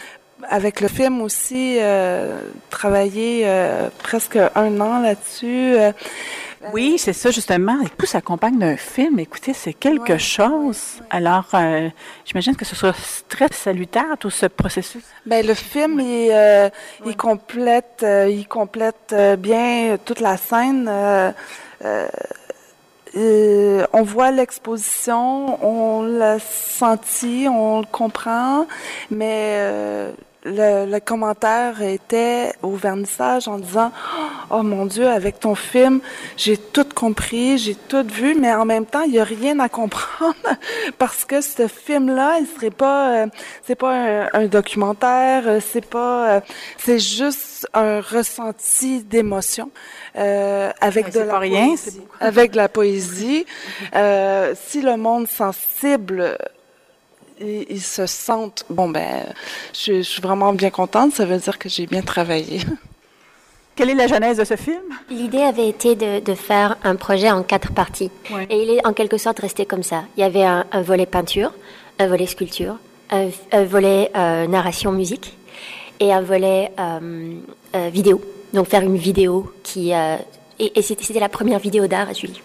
avec 0.50 0.81
le 0.81 0.88
film 0.88 1.22
aussi, 1.22 1.77
euh, 1.79 2.41
travaillé 2.72 3.43
euh, 3.46 3.89
presque 4.01 4.38
un 4.55 4.81
an 4.81 5.00
là-dessus. 5.00 5.75
Oui, 6.74 6.98
c'est 6.98 7.13
ça 7.13 7.29
justement. 7.31 7.79
Et 7.84 7.89
tout 7.89 8.05
s'accompagne 8.08 8.58
d'un 8.58 8.77
film. 8.77 9.20
Écoutez, 9.20 9.53
c'est 9.53 9.74
quelque 9.74 10.13
Ouais, 10.13 10.20
chose. 10.20 11.01
Alors, 11.10 11.50
j'imagine 12.25 12.55
que 12.55 12.65
ce 12.65 12.75
soit 12.75 12.96
très 13.29 13.48
salutaire 13.51 14.15
tout 14.20 14.29
ce 14.31 14.48
processus. 14.48 15.03
Ben 15.25 15.46
le 15.46 15.53
film 15.53 16.00
il, 16.00 16.31
il 17.05 17.17
complète 17.17 18.03
il 18.29 18.48
complète 18.48 19.15
bien 19.39 19.98
toute 20.03 20.20
la 20.22 20.38
scène. 20.38 20.88
euh, 20.89 21.31
euh, 23.18 23.86
on 23.94 24.03
voit 24.03 24.32
l'exposition, 24.32 25.63
on 25.65 26.03
l'a 26.03 26.39
senti, 26.39 27.48
on 27.50 27.82
le 27.82 27.86
comprend, 27.86 28.68
mais 29.10 29.56
euh, 29.58 30.12
le, 30.44 30.86
le 30.92 31.00
commentaire 31.00 31.82
était 31.82 32.54
au 32.64 32.72
vernissage 32.72 33.48
en 33.48 33.58
disant 33.60 33.92
Oh 34.50 34.64
mon 34.64 34.86
Dieu, 34.86 35.08
avec 35.08 35.40
ton 35.40 35.56
film, 35.56 36.02
j'ai 36.36 36.58
tout 36.58 36.86
compris, 36.94 37.58
j'ai 37.58 37.76
tout 37.76 38.06
vu, 38.08 38.36
mais 38.36 38.54
en 38.54 38.66
même 38.66 38.86
temps, 38.86 39.02
il 39.04 39.12
n'y 39.12 39.20
a 39.20 39.24
rien 39.24 39.60
à 39.60 39.70
comprendre 39.70 40.36
parce 40.98 41.26
que 41.26 41.42
ce 41.42 41.68
film-là, 41.68 42.40
il 42.40 42.48
serait 42.48 42.70
pas, 42.72 43.24
euh, 43.24 43.28
c'est 43.66 43.76
pas 43.76 43.94
un, 43.94 44.30
un 44.34 44.46
documentaire, 44.48 45.44
euh, 45.48 45.60
c'est 45.62 45.86
pas, 45.86 46.30
euh, 46.38 46.40
c'est 46.78 47.00
juste 47.00 47.68
un 47.74 48.02
ressenti 48.02 49.04
d'émotion 49.04 49.70
euh, 50.18 50.72
avec 50.82 51.06
Ouais, 51.06 51.12
de 51.12 51.20
la 51.20 51.40
rien, 51.40 51.68
poésie. 51.68 52.02
avec 52.20 52.52
de 52.52 52.58
la 52.58 52.68
poésie. 52.70 53.46
Euh, 53.96 54.54
si 54.68 54.82
le 54.82 54.98
monde 54.98 55.28
sensible 55.28 56.38
ils, 57.42 57.66
ils 57.70 57.82
se 57.82 58.06
sentent 58.06 58.66
bon 58.70 58.90
ben 58.90 59.26
je, 59.74 59.94
je 59.98 60.02
suis 60.02 60.22
vraiment 60.22 60.54
bien 60.54 60.70
contente 60.70 61.14
ça 61.14 61.26
veut 61.26 61.38
dire 61.38 61.58
que 61.60 61.70
j'ai 61.70 61.88
bien 61.88 62.02
travaillé 62.02 62.60
Quelle 63.76 63.90
est 63.90 63.96
la 63.96 64.08
genèse 64.08 64.38
de 64.38 64.44
ce 64.44 64.58
film? 64.58 64.84
L'idée 65.10 65.42
avait 65.42 65.70
été 65.70 65.96
de, 65.96 66.20
de 66.20 66.36
faire 66.36 66.76
un 66.84 66.98
projet 66.98 67.32
en 67.32 67.42
quatre 67.42 67.72
parties. 67.72 68.12
Ouais. 68.30 68.46
Et 68.50 68.64
il 68.64 68.70
est 68.70 68.86
en 68.86 68.92
quelque 68.92 69.18
sorte 69.18 69.40
resté 69.40 69.66
comme 69.66 69.82
ça. 69.82 70.04
Il 70.18 70.20
y 70.20 70.24
avait 70.24 70.44
un, 70.44 70.66
un 70.74 70.82
volet 70.82 71.06
peinture, 71.06 71.54
un 71.98 72.08
volet 72.08 72.28
sculpture, 72.28 72.76
un, 73.10 73.30
un 73.54 73.64
volet 73.64 74.12
euh, 74.16 74.46
narration 74.46 74.92
musique 74.92 75.38
et 76.02 76.12
un 76.12 76.22
volet 76.22 76.72
euh, 76.78 77.36
euh, 77.76 77.90
vidéo. 77.90 78.22
Donc 78.54 78.68
faire 78.68 78.82
une 78.84 78.98
vidéo 78.98 79.52
qui... 79.64 79.94
euh, 79.94 80.18
et 80.60 80.78
et 80.78 80.82
c'était 80.82 81.06
c'était 81.06 81.22
la 81.22 81.30
première 81.30 81.60
vidéo 81.60 81.88
d'art 81.88 82.10
à 82.10 82.14
Julie. 82.14 82.42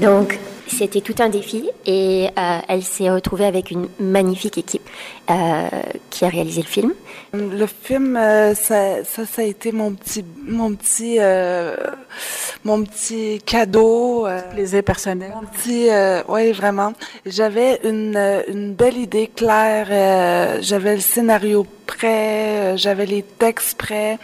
Donc 0.00 0.38
c'était 0.68 1.00
tout 1.00 1.14
un 1.18 1.28
défi 1.28 1.68
et 1.86 2.28
euh, 2.38 2.58
elle 2.68 2.82
s'est 2.82 3.10
retrouvée 3.10 3.46
avec 3.46 3.70
une 3.70 3.88
magnifique 3.98 4.58
équipe 4.58 4.88
euh, 5.30 5.68
qui 6.10 6.24
a 6.24 6.28
réalisé 6.28 6.62
le 6.62 6.66
film. 6.66 6.92
Le 7.32 7.66
film 7.66 8.16
euh, 8.16 8.54
ça, 8.54 9.04
ça 9.04 9.26
ça 9.26 9.42
a 9.42 9.44
été 9.44 9.70
mon 9.72 9.92
petit 9.92 10.24
mon 10.46 10.74
petit 10.74 11.16
euh, 11.20 11.76
mon 12.64 12.82
petit 12.84 13.40
cadeau 13.44 14.26
euh, 14.26 14.40
Plaisir 14.50 14.82
personnel. 14.82 15.30
Mon 15.34 15.46
petit, 15.46 15.88
euh, 15.90 16.22
oui, 16.28 16.52
vraiment. 16.52 16.92
J'avais 17.26 17.80
une, 17.84 18.16
euh, 18.16 18.42
une 18.48 18.72
belle 18.74 18.96
idée 18.96 19.30
claire. 19.34 19.86
euh, 19.90 20.58
j'avais 20.60 20.94
le 20.96 21.00
scénario 21.00 21.66
prêt, 21.86 22.76
j'avais 22.76 23.06
les 23.06 23.22
textes 23.22 23.78
prêts. 23.78 24.18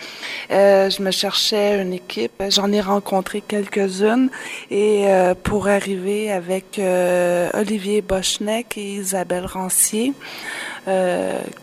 euh, 0.50 0.90
je 0.90 1.00
me 1.02 1.10
cherchais 1.10 1.80
une 1.80 1.92
équipe. 1.92 2.42
J'en 2.50 2.72
ai 2.72 2.80
rencontré 2.80 3.40
quelques-unes 3.40 4.28
et 4.70 5.04
euh, 5.06 5.34
pour 5.40 5.68
arriver 5.68 6.32
avec 6.32 6.78
euh, 6.78 7.48
Olivier 7.54 8.02
Bochneck 8.02 8.76
et 8.76 8.94
Isabelle 8.96 9.46
Rancier, 9.46 10.12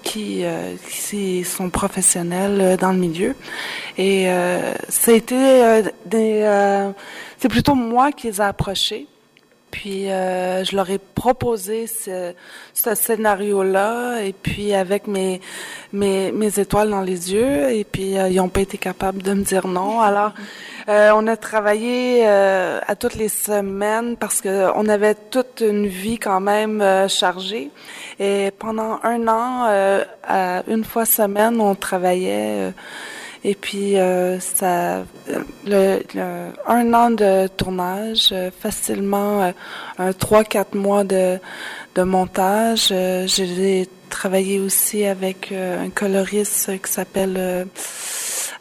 qui, 0.04 0.44
euh, 0.44 0.75
qui 0.90 1.44
sont 1.44 1.70
professionnels 1.70 2.60
euh, 2.60 2.78
dans 2.78 2.92
le 2.92 2.98
milieu. 2.98 3.36
Et 3.98 4.30
euh, 4.30 4.74
ça 4.90 5.12
a 5.12 5.16
euh, 5.16 5.84
des... 6.06 6.42
euh, 6.44 6.92
c'est 7.38 7.50
plutôt 7.50 7.75
moi 7.75 8.12
qui 8.12 8.28
les 8.28 8.40
ai 8.40 8.44
approchés. 8.44 9.08
Puis 9.72 10.12
euh, 10.12 10.63
je 10.66 10.75
leur 10.75 10.90
ai 10.90 11.00
proposé 11.00 11.88
ce, 11.88 12.34
ce 12.74 12.94
scénario-là, 12.94 14.22
et 14.22 14.34
puis 14.34 14.74
avec 14.74 15.08
mes, 15.08 15.42
mes, 15.94 16.32
mes 16.32 16.60
étoiles 16.60 16.90
dans 16.90 17.01
les 17.01 17.34
yeux, 17.34 17.72
et 17.72 17.86
puis 17.86 18.18
euh, 18.18 18.28
ils 18.30 18.36
n'ont 18.36 18.50
pas 18.50 18.62
été 18.62 18.78
capables 18.78 19.24
de 19.24 19.34
me 19.34 19.44
dire 19.44 19.68
non. 19.68 20.01
Alors, 20.01 20.34
euh, 20.90 21.12
on 21.16 21.25
a 21.28 21.38
travaillé 21.38 22.24
euh, 22.28 22.80
à 22.86 22.96
toutes 22.96 23.16
les 23.16 23.30
semaines 23.30 24.18
parce 24.18 24.42
que 24.42 24.70
on 24.75 24.88
avait 24.90 25.16
toute 25.16 25.62
une 25.62 25.88
vie 25.88 26.18
quand 26.18 26.42
même 26.42 26.82
euh, 26.82 27.08
chargée. 27.08 27.72
Et 28.20 28.51
pendant 28.60 29.00
un 29.04 29.28
an, 29.28 29.68
euh, 29.70 30.04
une 30.68 30.84
fois 30.84 31.06
semaine, 31.06 31.62
on 31.62 31.75
travaillait. 31.75 32.74
Et 33.44 33.56
puis, 33.56 33.98
euh, 33.98 34.40
ça, 34.40 35.04
le, 35.66 36.00
un 36.68 36.94
an 36.94 37.10
de 37.10 37.48
tournage, 37.48 38.30
euh, 38.32 38.52
facilement 38.52 39.42
euh, 39.42 39.52
un 39.98 40.14
trois, 40.14 40.44
quatre 40.44 40.76
mois 40.76 41.04
de, 41.04 41.40
de 41.96 42.04
montage. 42.04 42.94
J'ai 43.26 43.90
travaillé 44.10 44.60
aussi 44.60 45.06
avec 45.06 45.52
un 45.52 45.90
coloriste 45.90 46.82
qui 46.82 46.92
s'appelle 46.92 47.68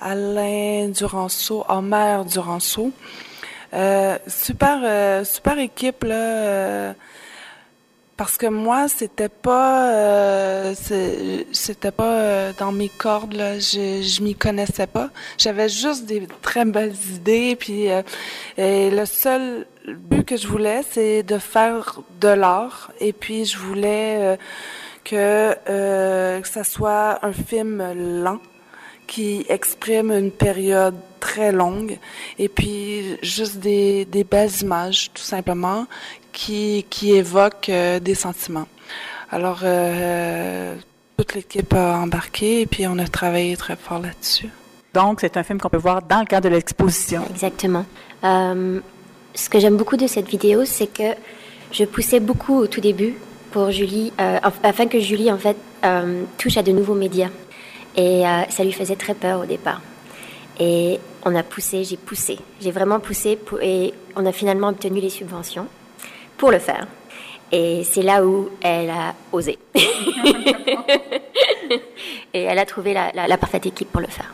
Alain 0.00 0.88
Duranceau, 0.88 1.64
Homer 1.68 2.22
Duranceau. 2.26 2.92
Euh, 3.74 4.16
super, 4.26 5.26
super 5.26 5.58
équipe 5.58 6.04
là. 6.04 6.94
Parce 8.20 8.36
que 8.36 8.48
moi, 8.48 8.86
c'était 8.86 9.30
pas, 9.30 9.94
euh, 9.94 10.74
c'était 11.52 11.90
pas 11.90 12.20
euh, 12.20 12.52
dans 12.58 12.70
mes 12.70 12.90
cordes. 12.90 13.32
Là. 13.32 13.58
Je, 13.58 14.02
je 14.02 14.22
m'y 14.22 14.34
connaissais 14.34 14.86
pas. 14.86 15.08
J'avais 15.38 15.70
juste 15.70 16.04
des 16.04 16.28
très 16.42 16.66
belles 16.66 16.92
idées. 17.14 17.56
Puis, 17.56 17.90
euh, 17.90 18.02
et 18.58 18.90
le 18.90 19.06
seul 19.06 19.66
but 19.88 20.26
que 20.26 20.36
je 20.36 20.46
voulais, 20.46 20.82
c'est 20.90 21.22
de 21.22 21.38
faire 21.38 22.02
de 22.20 22.28
l'art. 22.28 22.92
Et 23.00 23.14
puis, 23.14 23.46
je 23.46 23.56
voulais 23.56 24.18
euh, 24.20 24.36
que, 25.02 26.40
que 26.42 26.46
ça 26.46 26.62
soit 26.62 27.24
un 27.24 27.32
film 27.32 27.82
lent 28.22 28.40
qui 29.06 29.46
exprime 29.48 30.12
une 30.12 30.30
période 30.30 30.94
très 31.30 31.52
longue 31.62 31.92
et 32.38 32.48
puis 32.56 33.16
juste 33.22 33.56
des, 33.68 34.04
des 34.16 34.24
belles 34.24 34.56
images 34.66 35.00
tout 35.16 35.28
simplement 35.34 35.80
qui, 36.32 36.86
qui 36.94 37.06
évoquent 37.22 37.68
euh, 37.70 38.00
des 38.08 38.16
sentiments. 38.26 38.68
Alors 39.30 39.60
euh, 39.62 40.74
toute 41.16 41.34
l'équipe 41.36 41.72
a 41.74 41.98
embarqué 42.04 42.46
et 42.62 42.66
puis 42.72 42.84
on 42.92 42.98
a 42.98 43.08
travaillé 43.20 43.56
très 43.64 43.76
fort 43.76 44.00
là-dessus. 44.06 44.50
Donc, 44.92 45.20
c'est 45.20 45.36
un 45.36 45.44
film 45.44 45.58
qu'on 45.60 45.68
peut 45.76 45.84
voir 45.88 46.02
dans 46.02 46.20
le 46.24 46.26
cadre 46.26 46.48
de 46.48 46.54
l'exposition. 46.56 47.22
Exactement. 47.30 47.84
Euh, 48.24 48.80
ce 49.42 49.48
que 49.48 49.58
j'aime 49.60 49.76
beaucoup 49.76 49.96
de 50.04 50.08
cette 50.08 50.28
vidéo, 50.36 50.64
c'est 50.64 50.92
que 50.98 51.10
je 51.70 51.84
poussais 51.84 52.18
beaucoup 52.18 52.56
au 52.62 52.66
tout 52.66 52.80
début 52.80 53.14
pour 53.52 53.70
Julie, 53.70 54.12
euh, 54.20 54.48
af- 54.48 54.62
afin 54.64 54.86
que 54.92 54.98
Julie 54.98 55.30
en 55.30 55.38
fait 55.38 55.56
euh, 55.84 56.24
touche 56.38 56.56
à 56.56 56.62
de 56.68 56.72
nouveaux 56.72 56.98
médias. 57.06 57.30
Et 57.96 58.26
euh, 58.26 58.42
ça 58.54 58.64
lui 58.64 58.72
faisait 58.72 58.96
très 59.04 59.14
peur 59.14 59.36
au 59.44 59.46
départ. 59.46 59.80
Et 60.58 60.98
on 61.24 61.34
a 61.34 61.42
poussé, 61.42 61.84
j'ai 61.84 61.96
poussé, 61.96 62.38
j'ai 62.60 62.70
vraiment 62.70 63.00
poussé 63.00 63.38
et 63.60 63.92
on 64.16 64.24
a 64.26 64.32
finalement 64.32 64.68
obtenu 64.68 65.00
les 65.00 65.10
subventions 65.10 65.66
pour 66.36 66.50
le 66.50 66.58
faire. 66.58 66.86
Et 67.52 67.82
c'est 67.84 68.02
là 68.02 68.24
où 68.24 68.50
elle 68.62 68.90
a 68.90 69.14
osé. 69.32 69.58
et 72.32 72.42
elle 72.42 72.58
a 72.58 72.64
trouvé 72.64 72.94
la 72.94 73.38
parfaite 73.38 73.66
équipe 73.66 73.90
pour 73.90 74.00
le 74.00 74.06
faire. 74.06 74.32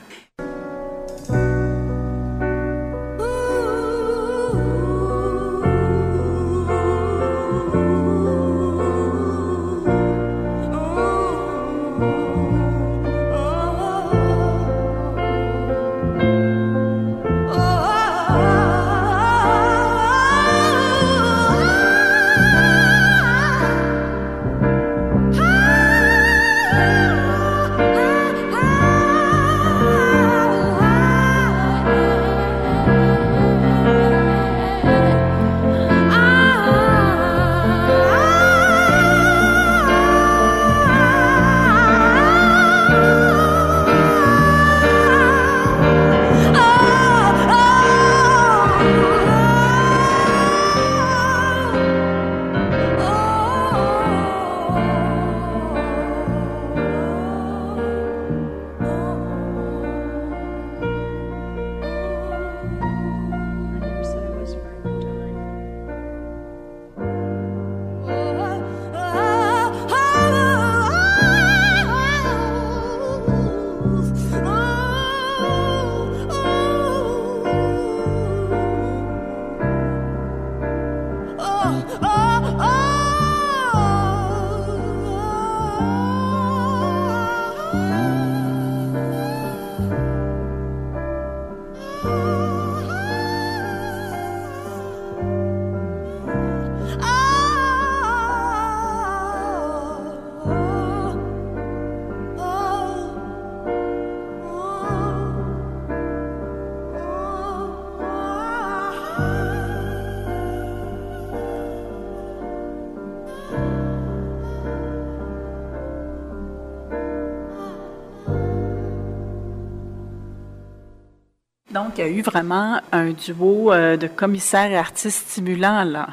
Donc, 121.77 121.99
il 121.99 122.01
y 122.01 122.09
a 122.09 122.11
eu 122.11 122.23
vraiment 122.23 122.81
un 122.91 123.11
duo 123.11 123.71
de 123.73 124.07
commissaires 124.07 124.71
et 124.71 124.79
artistes 124.79 125.29
stimulants, 125.29 125.85
là. 125.85 126.09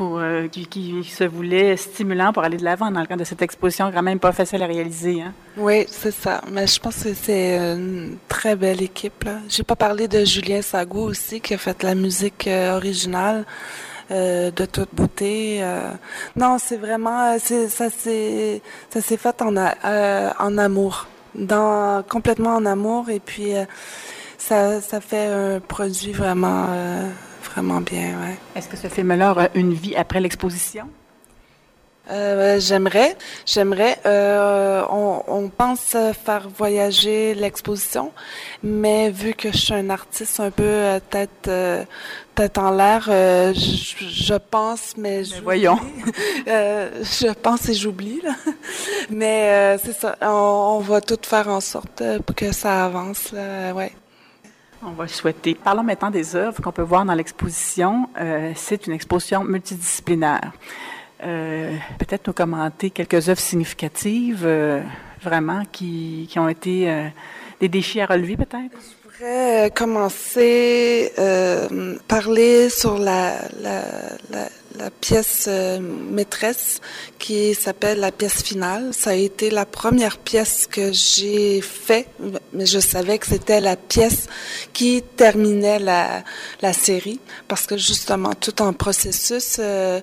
Euh, 0.00 0.48
qui, 0.48 1.04
se 1.04 1.24
voulait 1.24 1.76
stimulant 1.76 2.32
pour 2.32 2.42
aller 2.42 2.56
de 2.56 2.64
l'avant 2.64 2.90
dans 2.90 3.00
le 3.00 3.06
cadre 3.06 3.20
de 3.20 3.24
cette 3.24 3.42
exposition, 3.42 3.90
quand 3.92 4.02
même 4.02 4.18
pas 4.18 4.32
facile 4.32 4.62
à 4.62 4.66
réaliser. 4.66 5.20
Hein? 5.20 5.32
Oui, 5.56 5.84
c'est 5.88 6.10
ça. 6.10 6.40
Mais 6.50 6.66
je 6.66 6.80
pense 6.80 7.02
que 7.02 7.12
c'est 7.12 7.58
une 7.58 8.16
très 8.28 8.56
belle 8.56 8.82
équipe. 8.82 9.28
J'ai 9.48 9.62
pas 9.62 9.76
parlé 9.76 10.08
de 10.08 10.24
Julien 10.24 10.62
Sagou 10.62 11.00
aussi, 11.00 11.40
qui 11.40 11.54
a 11.54 11.58
fait 11.58 11.82
la 11.82 11.94
musique 11.94 12.46
euh, 12.46 12.76
originale. 12.76 13.44
Euh, 14.10 14.50
de 14.50 14.64
toute 14.64 14.88
beauté. 14.92 15.64
non, 16.34 16.56
c'est 16.58 16.78
vraiment, 16.78 17.38
ça 17.38 17.90
s'est, 17.90 18.60
ça 18.92 19.00
s'est 19.00 19.16
fait 19.16 19.40
en, 19.40 20.58
amour, 20.58 21.06
complètement 22.08 22.56
en 22.56 22.66
amour, 22.66 23.08
et 23.08 23.20
puis 23.20 23.52
ça, 24.40 24.80
ça 24.80 25.00
fait 25.00 25.26
un 25.26 25.60
produit 25.60 26.12
vraiment 26.12 26.66
vraiment 27.44 27.80
bien, 27.80 28.18
ouais. 28.20 28.38
Est-ce 28.54 28.68
que 28.68 28.76
ce 28.76 28.88
film-là 28.88 29.32
aura 29.32 29.48
une 29.54 29.72
vie 29.72 29.96
après 29.96 30.20
l'exposition? 30.20 30.88
Euh, 32.10 32.58
j'aimerais, 32.58 33.16
j'aimerais. 33.46 33.98
Euh, 34.04 34.82
on, 34.90 35.48
pense 35.48 35.96
faire 36.24 36.48
voyager 36.56 37.34
l'exposition, 37.34 38.12
mais 38.62 39.10
vu 39.10 39.34
que 39.34 39.52
je 39.52 39.58
suis 39.58 39.74
un 39.74 39.90
artiste 39.90 40.40
un 40.40 40.50
peu 40.50 40.64
euh, 40.64 40.98
tête 40.98 41.50
tête 42.34 42.58
en 42.58 42.70
l'air, 42.70 43.04
je, 43.06 44.34
pense, 44.50 44.96
mais, 44.96 45.22
mais 45.30 45.40
voyons. 45.42 45.78
je 46.46 47.32
pense 47.34 47.68
et 47.68 47.74
j'oublie 47.74 48.20
là. 48.22 48.34
Mais 49.10 49.78
c'est 49.84 49.92
ça. 49.92 50.16
On, 50.22 50.78
on, 50.78 50.80
va 50.80 51.00
tout 51.00 51.18
faire 51.22 51.48
en 51.48 51.60
sorte 51.60 52.02
pour 52.26 52.34
que 52.34 52.50
ça 52.52 52.86
avance. 52.86 53.32
Là, 53.32 53.72
ouais. 53.74 53.92
On 54.82 54.92
va 54.92 55.06
souhaiter. 55.06 55.54
Parlons 55.54 55.82
maintenant 55.82 56.10
des 56.10 56.34
œuvres 56.34 56.62
qu'on 56.62 56.72
peut 56.72 56.80
voir 56.80 57.04
dans 57.04 57.12
l'exposition. 57.12 58.08
Euh, 58.18 58.52
c'est 58.56 58.86
une 58.86 58.94
exposition 58.94 59.44
multidisciplinaire. 59.44 60.52
Euh, 61.22 61.76
peut-être 61.98 62.28
nous 62.28 62.32
commenter 62.32 62.88
quelques 62.88 63.28
œuvres 63.28 63.40
significatives, 63.40 64.42
euh, 64.46 64.80
vraiment, 65.20 65.64
qui, 65.70 66.26
qui, 66.30 66.38
ont 66.38 66.48
été 66.48 67.10
des 67.60 67.68
défis 67.68 68.00
à 68.00 68.06
relever, 68.06 68.36
peut-être? 68.36 68.76
Je 69.04 69.18
pourrais 69.18 69.70
commencer 69.70 71.12
euh, 71.18 71.96
parler 72.08 72.70
sur 72.70 72.98
la, 72.98 73.34
la, 73.60 73.82
la, 74.30 74.48
la 74.78 74.90
pièce 74.90 75.46
euh, 75.48 75.78
maîtresse 75.78 76.80
qui 77.18 77.54
s'appelle 77.54 78.00
la 78.00 78.12
pièce 78.12 78.42
finale. 78.42 78.94
Ça 78.94 79.10
a 79.10 79.14
été 79.14 79.50
la 79.50 79.66
première 79.66 80.16
pièce 80.16 80.66
que 80.66 80.90
j'ai 80.92 81.60
fait, 81.60 82.06
mais 82.52 82.66
je 82.66 82.78
savais 82.78 83.18
que 83.18 83.26
c'était 83.26 83.60
la 83.60 83.76
pièce 83.76 84.26
qui 84.72 85.02
terminait 85.16 85.78
la, 85.78 86.24
la 86.62 86.72
série 86.72 87.20
parce 87.46 87.66
que 87.66 87.76
justement 87.76 88.32
tout 88.32 88.62
en 88.62 88.72
processus, 88.72 89.56
euh, 89.58 90.00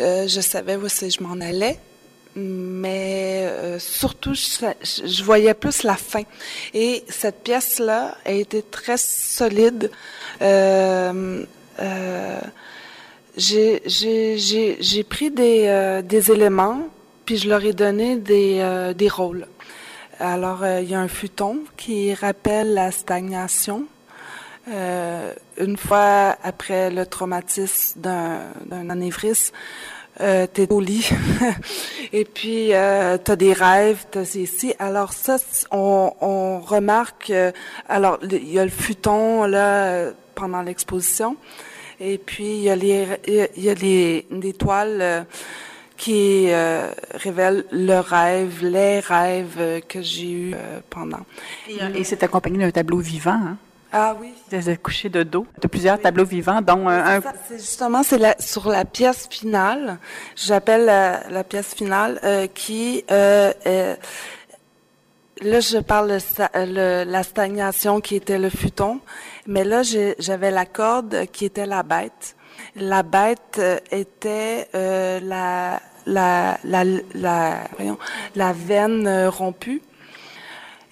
euh 0.00 0.26
je 0.26 0.40
savais 0.40 0.76
où 0.76 0.88
je 0.88 1.22
m'en 1.22 1.40
allais 1.40 1.78
mais 2.36 3.46
euh, 3.46 3.78
surtout, 3.78 4.34
je, 4.34 5.22
voyais 5.24 5.54
plus 5.54 5.82
la 5.82 5.96
fin. 5.96 6.22
Et 6.74 7.02
cette 7.08 7.42
pièce-là 7.42 8.16
a 8.24 8.32
été 8.32 8.62
très 8.62 8.98
solide. 8.98 9.90
Euh, 10.42 11.44
euh, 11.80 12.40
j'ai 13.36 15.04
pris 15.08 15.30
des, 15.30 16.30
éléments, 16.30 16.88
puis 17.24 17.38
je 17.38 17.48
leur 17.48 17.64
ai 17.64 17.72
donné 17.72 18.16
des, 18.16 18.92
des 18.94 19.08
rôles. 19.08 19.46
Alors, 20.20 20.64
il 20.66 20.88
y 20.88 20.94
a 20.94 21.00
un 21.00 21.08
futon 21.08 21.60
qui 21.76 22.14
rappelle 22.14 22.74
la 22.74 22.90
stagnation. 22.90 23.86
une 24.66 25.76
fois 25.76 26.36
après 26.42 26.90
le 26.90 27.04
traumatisme 27.06 28.00
d'un 28.00 28.90
anévrisme, 28.90 29.54
euh, 30.20 30.46
t'es 30.46 30.70
au 30.72 30.80
lit 30.80 31.10
et 32.12 32.24
puis 32.24 32.72
euh, 32.72 33.18
t'as 33.18 33.36
des 33.36 33.52
rêves, 33.52 34.04
t'as 34.10 34.22
ici. 34.22 34.74
Alors 34.78 35.12
ça, 35.12 35.36
on, 35.70 36.12
on 36.20 36.60
remarque. 36.60 37.32
alors 37.88 38.18
il 38.22 38.52
y 38.52 38.58
a 38.58 38.64
le 38.64 38.70
futon 38.70 39.44
là 39.44 40.12
pendant 40.34 40.62
l'exposition. 40.62 41.36
Et 42.00 42.18
puis, 42.18 42.44
il 42.44 42.62
y 42.62 42.70
a 42.70 42.76
les, 42.76 43.06
il 43.56 43.64
y 43.64 43.70
a 43.70 43.74
les, 43.74 44.26
des 44.30 44.52
toiles 44.52 44.98
euh, 45.00 45.22
qui 45.96 46.46
euh, 46.50 46.90
révèlent 47.14 47.64
le 47.72 47.98
rêve, 48.00 48.62
les 48.62 49.00
rêves 49.00 49.56
euh, 49.58 49.80
que 49.80 50.02
j'ai 50.02 50.30
eus 50.30 50.54
pendant. 50.90 51.24
Et, 51.94 52.04
c'est 52.04 52.22
accompagné 52.22 52.58
d'un 52.58 52.70
tableau 52.70 52.98
vivant, 52.98 53.30
hein? 53.32 53.56
Ah 53.92 54.16
oui. 54.20 54.32
Des 54.50 54.76
couchés 54.76 55.08
de 55.08 55.22
dos, 55.22 55.46
de 55.60 55.68
plusieurs 55.68 56.00
tableaux 56.00 56.24
vivants, 56.24 56.60
dont 56.60 56.88
un. 56.88 57.20
C'est 57.48 57.58
justement, 57.58 58.02
c'est 58.02 58.18
la, 58.18 58.34
sur 58.38 58.68
la 58.68 58.84
pièce 58.84 59.28
finale. 59.30 59.98
J'appelle 60.34 60.84
la, 60.84 61.28
la, 61.30 61.44
pièce 61.44 61.74
finale 61.74 62.20
qui 62.54 63.04
est, 63.08 63.98
Là, 65.42 65.60
je 65.60 65.78
parle 65.78 66.08
de 66.08 67.04
la 67.04 67.22
stagnation 67.22 68.00
qui 68.00 68.16
était 68.16 68.38
le 68.38 68.48
futon, 68.48 69.00
mais 69.46 69.64
là, 69.64 69.82
j'avais 69.82 70.50
la 70.50 70.64
corde 70.64 71.26
qui 71.30 71.44
était 71.44 71.66
la 71.66 71.82
bête. 71.82 72.36
La 72.74 73.02
bête 73.02 73.58
euh, 73.58 73.78
était 73.90 74.68
euh, 74.74 75.20
la, 75.22 75.80
la, 76.06 76.58
la, 76.64 76.84
la, 77.14 77.58
voyons, 77.76 77.98
la 78.34 78.52
veine 78.54 79.06
euh, 79.06 79.28
rompue. 79.28 79.82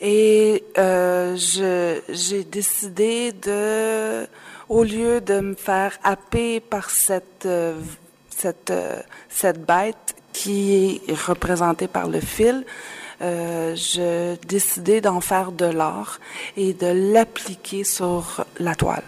Et 0.00 0.64
euh, 0.76 1.36
j'ai 1.36 2.44
décidé 2.44 3.32
de, 3.32 4.26
au 4.68 4.84
lieu 4.84 5.20
de 5.20 5.40
me 5.40 5.54
faire 5.54 5.92
happer 6.02 6.60
par 6.60 6.90
cette, 6.90 7.48
cette, 8.28 8.72
cette 9.28 9.64
bête 9.64 10.14
qui 10.32 11.00
est 11.08 11.14
représentée 11.14 11.88
par 11.88 12.08
le 12.08 12.20
fil, 12.20 12.64
euh, 13.22 13.74
je 13.74 14.34
décidais 14.46 15.00
d'en 15.00 15.20
faire 15.20 15.52
de 15.52 15.66
l'art 15.66 16.20
et 16.56 16.74
de 16.74 17.12
l'appliquer 17.12 17.84
sur 17.84 18.44
la 18.58 18.74
toile. 18.74 19.04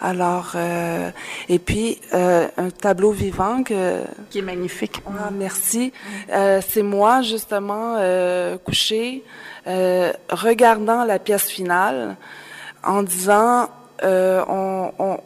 Alors, 0.00 0.52
euh, 0.54 1.10
et 1.48 1.58
puis 1.58 2.00
euh, 2.14 2.46
un 2.56 2.70
tableau 2.70 3.10
vivant 3.10 3.62
que 3.64 4.02
qui 4.30 4.38
est 4.38 4.42
magnifique. 4.42 5.02
Ah, 5.06 5.30
merci. 5.32 5.92
Euh, 6.30 6.60
c'est 6.66 6.82
moi 6.82 7.22
justement 7.22 7.96
couché, 8.64 9.24
regardant 9.66 11.04
la 11.04 11.18
pièce 11.18 11.48
finale, 11.48 12.16
en 12.84 13.02
disant 13.02 13.68
on, 14.02 14.92
on 14.98 15.20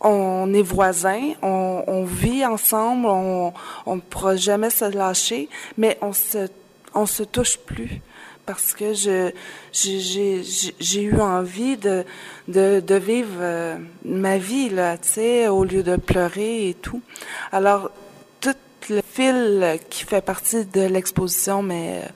on 0.00 0.52
est 0.54 0.62
voisins, 0.62 1.32
on, 1.42 1.82
on 1.86 2.04
vit 2.04 2.44
ensemble, 2.44 3.06
on 3.06 3.52
ne 3.86 4.00
pourra 4.00 4.36
jamais 4.36 4.70
se 4.70 4.84
lâcher, 4.84 5.48
mais 5.76 5.98
on 6.00 6.12
se 6.12 6.48
on 6.94 7.06
se 7.06 7.22
touche 7.22 7.58
plus 7.58 8.00
parce 8.46 8.72
que 8.72 8.94
je 8.94 9.32
j'ai 9.72 11.02
eu 11.02 11.20
envie 11.20 11.76
de 11.76 12.04
de, 12.48 12.80
de 12.80 12.94
vivre 12.94 13.38
euh, 13.40 13.76
ma 14.04 14.38
vie 14.38 14.70
là, 14.70 14.96
tu 14.96 15.08
sais, 15.08 15.48
au 15.48 15.64
lieu 15.64 15.82
de 15.82 15.96
pleurer 15.96 16.68
et 16.70 16.74
tout. 16.74 17.02
Alors 17.52 17.90
tout 18.40 18.54
le 18.88 19.02
fil 19.02 19.78
qui 19.90 20.04
fait 20.04 20.24
partie 20.24 20.64
de 20.64 20.82
l'exposition, 20.82 21.62
mais 21.62 22.02
euh, 22.04 22.08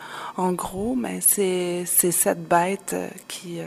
en 0.43 0.53
gros, 0.53 0.95
mais 0.95 1.21
c'est 1.21 1.83
c'est 1.87 2.13
cette 2.13 2.47
bête 2.47 2.93
euh, 2.95 3.09
qui 3.29 3.59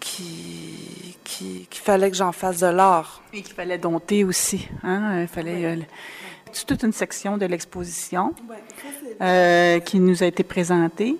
qui, 0.00 1.16
qui, 1.24 1.66
qu'il 1.68 1.82
fallait 1.82 2.10
que 2.10 2.16
j'en 2.16 2.32
fasse 2.32 2.60
de 2.60 2.66
l'art. 2.66 3.22
Et 3.32 3.42
qu'il 3.42 3.54
fallait 3.54 3.78
dompter 3.78 4.24
aussi. 4.24 4.68
Hein? 4.84 5.22
Il 5.22 5.28
fallait 5.28 5.78
c'est 6.52 6.66
toute 6.66 6.82
une 6.82 6.92
section 6.92 7.36
de 7.36 7.46
l'exposition 7.46 8.34
euh, 9.20 9.80
qui 9.80 9.98
nous 9.98 10.22
a 10.22 10.26
été 10.26 10.42
présentée. 10.42 11.16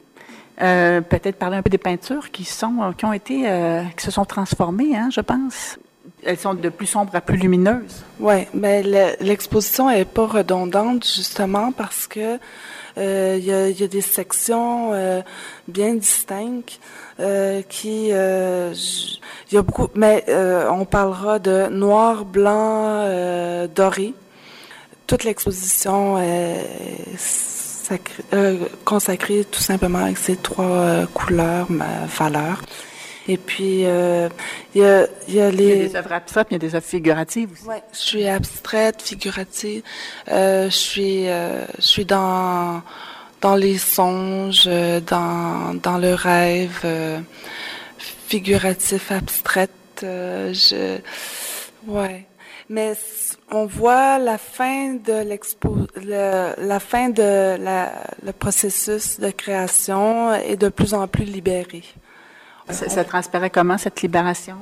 Euh, 0.61 1.01
peut-être 1.01 1.37
parler 1.37 1.57
un 1.57 1.62
peu 1.62 1.71
des 1.71 1.79
peintures 1.79 2.31
qui 2.33 2.44
sont 2.44 2.92
qui 2.97 3.05
ont 3.05 3.12
été 3.12 3.49
euh, 3.49 3.83
qui 3.97 4.05
se 4.05 4.11
sont 4.11 4.25
transformées, 4.25 4.97
hein, 4.97 5.09
je 5.12 5.21
pense. 5.21 5.79
Elles 6.25 6.38
sont 6.38 6.55
de 6.55 6.68
plus 6.68 6.87
sombres 6.87 7.14
à 7.14 7.21
plus 7.21 7.37
lumineuses. 7.37 8.05
Oui, 8.18 8.47
mais 8.53 8.83
l'exposition 9.21 9.88
est 9.88 10.05
pas 10.05 10.27
redondante 10.27 11.07
justement 11.07 11.71
parce 11.71 12.07
que 12.09 12.38
il 12.97 13.44
y, 13.44 13.53
a, 13.53 13.68
y, 13.68 13.85
a, 13.85 13.87
des 13.87 14.01
sections 14.01 14.90
bien 15.68 15.94
distinctes 15.94 16.81
qui 17.68 18.09
il 18.09 18.75
y 19.53 19.57
a 19.57 19.62
beaucoup, 19.62 19.88
mais 19.94 20.25
on 20.68 20.85
parlera 20.85 21.38
de 21.38 21.68
noir, 21.68 22.25
blanc, 22.25 23.07
doré 23.73 24.14
toute 25.09 25.25
l'exposition 25.25 26.18
est 26.18 26.66
euh, 28.33 28.66
consacrée 28.85 29.44
tout 29.44 29.61
simplement 29.61 30.01
avec 30.01 30.18
ces 30.18 30.37
trois 30.37 30.64
euh, 30.64 31.07
couleurs, 31.07 31.70
ma 31.70 32.07
valeur. 32.07 32.62
Et 33.27 33.37
puis, 33.37 33.85
euh, 33.85 34.29
il 34.74 34.81
y, 34.81 34.85
a, 34.85 35.07
y, 35.29 35.40
a, 35.40 35.51
les... 35.51 35.64
Il 35.64 35.68
y 35.68 35.72
a 35.72 35.88
des 35.88 35.96
œuvres 35.96 36.12
abstraites, 36.12 36.46
il 36.51 36.55
y 36.55 36.57
a 36.57 36.59
des 36.59 36.74
œuvres 36.74 36.87
figuratives 36.87 37.53
aussi. 37.53 37.68
Oui, 37.68 37.77
je 37.92 37.98
suis 37.98 38.27
abstraite, 38.27 39.03
figurative. 39.03 39.83
je 40.27 40.68
suis, 40.70 41.24
je 41.27 41.66
suis 41.79 42.05
dans 42.05 42.83
dans 43.40 43.55
les 43.55 43.79
songes, 43.79 44.68
dans 45.07 45.74
dans 45.74 45.98
le 45.98 46.14
rêve 46.14 46.87
figuratif, 47.98 49.12
abstraite. 49.12 49.70
je, 50.01 50.98
ouais. 51.87 52.27
Mais 52.71 52.95
on 53.51 53.65
voit 53.65 54.19
la 54.19 54.37
fin 54.37 54.95
de 54.95 55.23
l'expo, 55.23 55.79
la 56.05 56.81
fin 56.81 57.09
de 57.09 57.57
la, 57.57 57.93
le 58.23 58.33
processus 58.33 59.19
de 59.19 59.31
création 59.31 60.35
est 60.35 60.57
de 60.57 60.69
plus 60.69 60.93
en 60.93 61.09
plus 61.09 61.25
libéré. 61.25 61.83
Ça, 62.69 62.91
ça 62.91 63.05
transparaît 63.05 63.49
comment 63.49 63.79
cette 63.79 64.03
libération? 64.03 64.57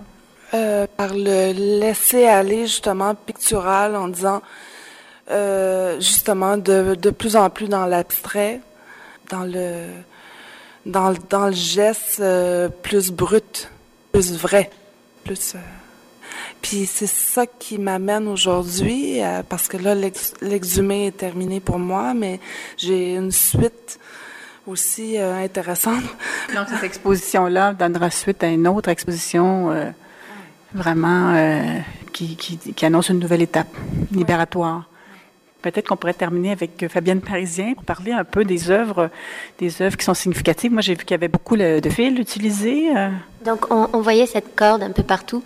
Euh, 0.55 0.87
Par 0.97 1.13
le 1.13 1.53
laisser 1.81 2.27
aller 2.27 2.69
justement 2.69 3.17
pictural 3.17 3.97
en 3.97 4.07
disant 4.07 4.41
euh, 5.29 5.97
justement 5.99 6.57
de, 6.57 6.95
de 6.95 7.11
plus 7.11 7.35
en 7.35 7.51
plus 7.51 7.69
dans 7.69 7.87
l'abstrait, 7.87 8.61
dans 9.29 9.43
le 9.43 9.87
dans, 10.85 11.13
dans 11.29 11.47
le 11.47 11.53
geste 11.53 12.21
euh, 12.21 12.69
plus 12.69 13.11
brut, 13.11 13.69
plus 14.13 14.33
vrai, 14.37 14.71
plus. 15.25 15.57
Puis 16.69 16.87
c'est 16.87 17.07
ça 17.07 17.47
qui 17.47 17.79
m'amène 17.79 18.27
aujourd'hui, 18.27 19.23
euh, 19.23 19.45
parce 19.49 19.69
que 19.69 19.77
là, 19.77 19.95
l'exhumé 20.43 21.07
est 21.07 21.17
terminé 21.17 21.61
pour 21.61 21.79
moi, 21.79 22.13
mais 22.13 22.41
j'ai 22.77 23.15
une 23.15 23.31
suite 23.31 24.01
aussi 24.67 25.17
euh, 25.17 25.45
intéressante. 25.45 26.03
Donc 26.57 26.67
cette 26.69 26.83
exposition-là 26.83 27.73
donnera 27.73 28.11
suite 28.11 28.43
à 28.43 28.49
une 28.49 28.67
autre 28.67 28.89
exposition 28.89 29.71
euh, 29.71 29.91
vraiment 30.75 31.37
qui, 32.13 32.37
annonce 32.83 33.11
une 33.11 33.21
nouvelle 33.21 33.43
étape 33.43 33.69
libératoire. 34.11 34.89
Peut-être 35.67 35.89
qu'on 35.89 35.97
pourrait 35.97 36.15
terminer 36.15 36.53
avec 36.53 36.87
Fabienne 36.89 37.21
Parisien 37.21 37.75
pour 37.75 37.83
parler 37.83 38.13
un 38.13 38.23
peu 38.23 38.45
des 38.45 38.71
œuvres, 38.71 39.11
des 39.59 39.83
œuvres 39.83 39.97
qui 39.97 40.05
sont 40.05 40.15
significatives. 40.15 40.73
Moi, 40.73 40.81
j'ai 40.81 40.95
vu 40.95 41.05
qu'il 41.05 41.11
y 41.11 41.15
avait 41.15 41.27
beaucoup 41.27 41.57
de 41.57 41.81
fils 41.91 42.17
utilisés. 42.21 42.85
Donc, 43.45 43.67
on, 43.73 44.01
voyait 44.01 44.27
cette 44.27 44.55
corde 44.55 44.85
un 44.85 44.93
peu 44.93 45.03
partout. 45.03 45.43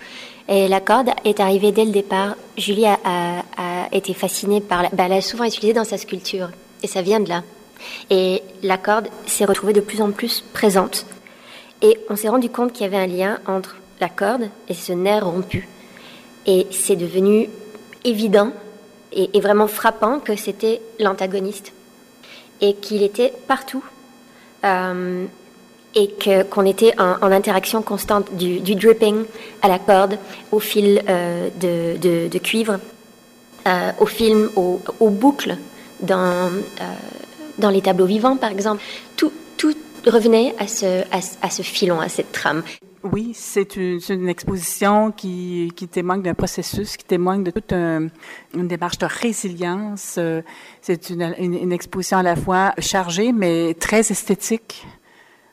Et 0.46 0.68
la 0.68 0.80
corde 0.80 1.08
est 1.24 1.40
arrivée 1.40 1.72
dès 1.72 1.86
le 1.86 1.90
départ. 1.90 2.36
Julie 2.58 2.84
a, 2.84 3.44
été 3.92 4.12
fascinée 4.12 4.60
par... 4.60 4.82
La, 4.82 4.90
bah, 4.90 5.04
elle 5.06 5.14
a 5.14 5.22
souvent 5.22 5.44
utilisé 5.44 5.72
dans 5.72 5.84
sa 5.84 5.96
sculpture. 5.96 6.50
Et 6.82 6.86
ça 6.86 7.00
vient 7.00 7.20
de 7.20 7.30
là. 7.30 7.42
Et 8.10 8.42
la 8.62 8.76
corde 8.76 9.08
s'est 9.24 9.46
retrouvée 9.46 9.72
de 9.72 9.80
plus 9.80 10.02
en 10.02 10.10
plus 10.10 10.44
présente. 10.52 11.06
Et 11.80 11.96
on 12.10 12.16
s'est 12.16 12.28
rendu 12.28 12.50
compte 12.50 12.74
qu'il 12.74 12.82
y 12.82 12.94
avait 12.94 13.02
un 13.02 13.06
lien 13.06 13.38
entre 13.46 13.76
la 14.02 14.10
corde 14.10 14.50
et 14.68 14.74
ce 14.74 14.92
nerf 14.92 15.24
rompu. 15.24 15.66
Et 16.44 16.66
c'est 16.72 16.96
devenu 16.96 17.48
évident 18.04 18.52
et, 19.12 19.40
vraiment 19.40 19.66
frappant 19.66 20.20
que 20.20 20.36
c'était 20.36 20.80
l'antagoniste. 20.98 21.72
Et 22.60 22.74
qu'il 22.74 23.02
était 23.02 23.32
partout. 23.48 23.84
Euh, 24.64 25.24
et 25.96 26.14
qu'on 26.48 26.64
était 26.66 26.94
en, 27.00 27.32
interaction 27.32 27.82
constante 27.82 28.32
du, 28.36 28.60
dripping 28.76 29.24
à 29.60 29.66
la 29.66 29.80
corde, 29.80 30.18
au 30.52 30.60
fil 30.60 31.02
euh, 31.08 31.48
de, 31.60 32.28
de, 32.28 32.38
cuivre, 32.38 32.78
euh, 33.66 33.90
au 33.98 34.06
film, 34.06 34.50
aux, 34.54 35.10
boucles 35.10 35.56
dans, 36.00 36.48
dans 37.58 37.70
les 37.70 37.80
tableaux 37.80 38.06
vivants, 38.06 38.36
par 38.36 38.52
exemple. 38.52 38.80
Tout, 39.16 39.32
tout 39.56 39.74
revenait 40.06 40.54
à 40.58 40.68
ce, 40.68 41.02
à, 41.10 41.50
ce 41.50 41.62
filon, 41.62 42.00
à 42.00 42.08
cette 42.08 42.30
trame. 42.30 42.62
Oui, 43.02 43.32
c'est 43.34 43.76
une, 43.76 44.28
exposition 44.28 45.10
qui, 45.10 45.72
témoigne 45.90 46.20
d'un 46.20 46.34
processus, 46.34 46.98
qui 46.98 47.04
témoigne 47.04 47.42
de 47.42 47.50
toute 47.50 47.72
une 47.72 48.10
démarche 48.68 48.98
de 48.98 49.06
résilience. 49.06 50.18
C'est 50.82 51.10
une, 51.10 51.34
une, 51.38 51.72
exposition 51.72 52.18
à 52.18 52.22
la 52.22 52.36
fois 52.36 52.74
chargée, 52.78 53.32
mais 53.32 53.74
très 53.74 54.00
esthétique. 54.00 54.86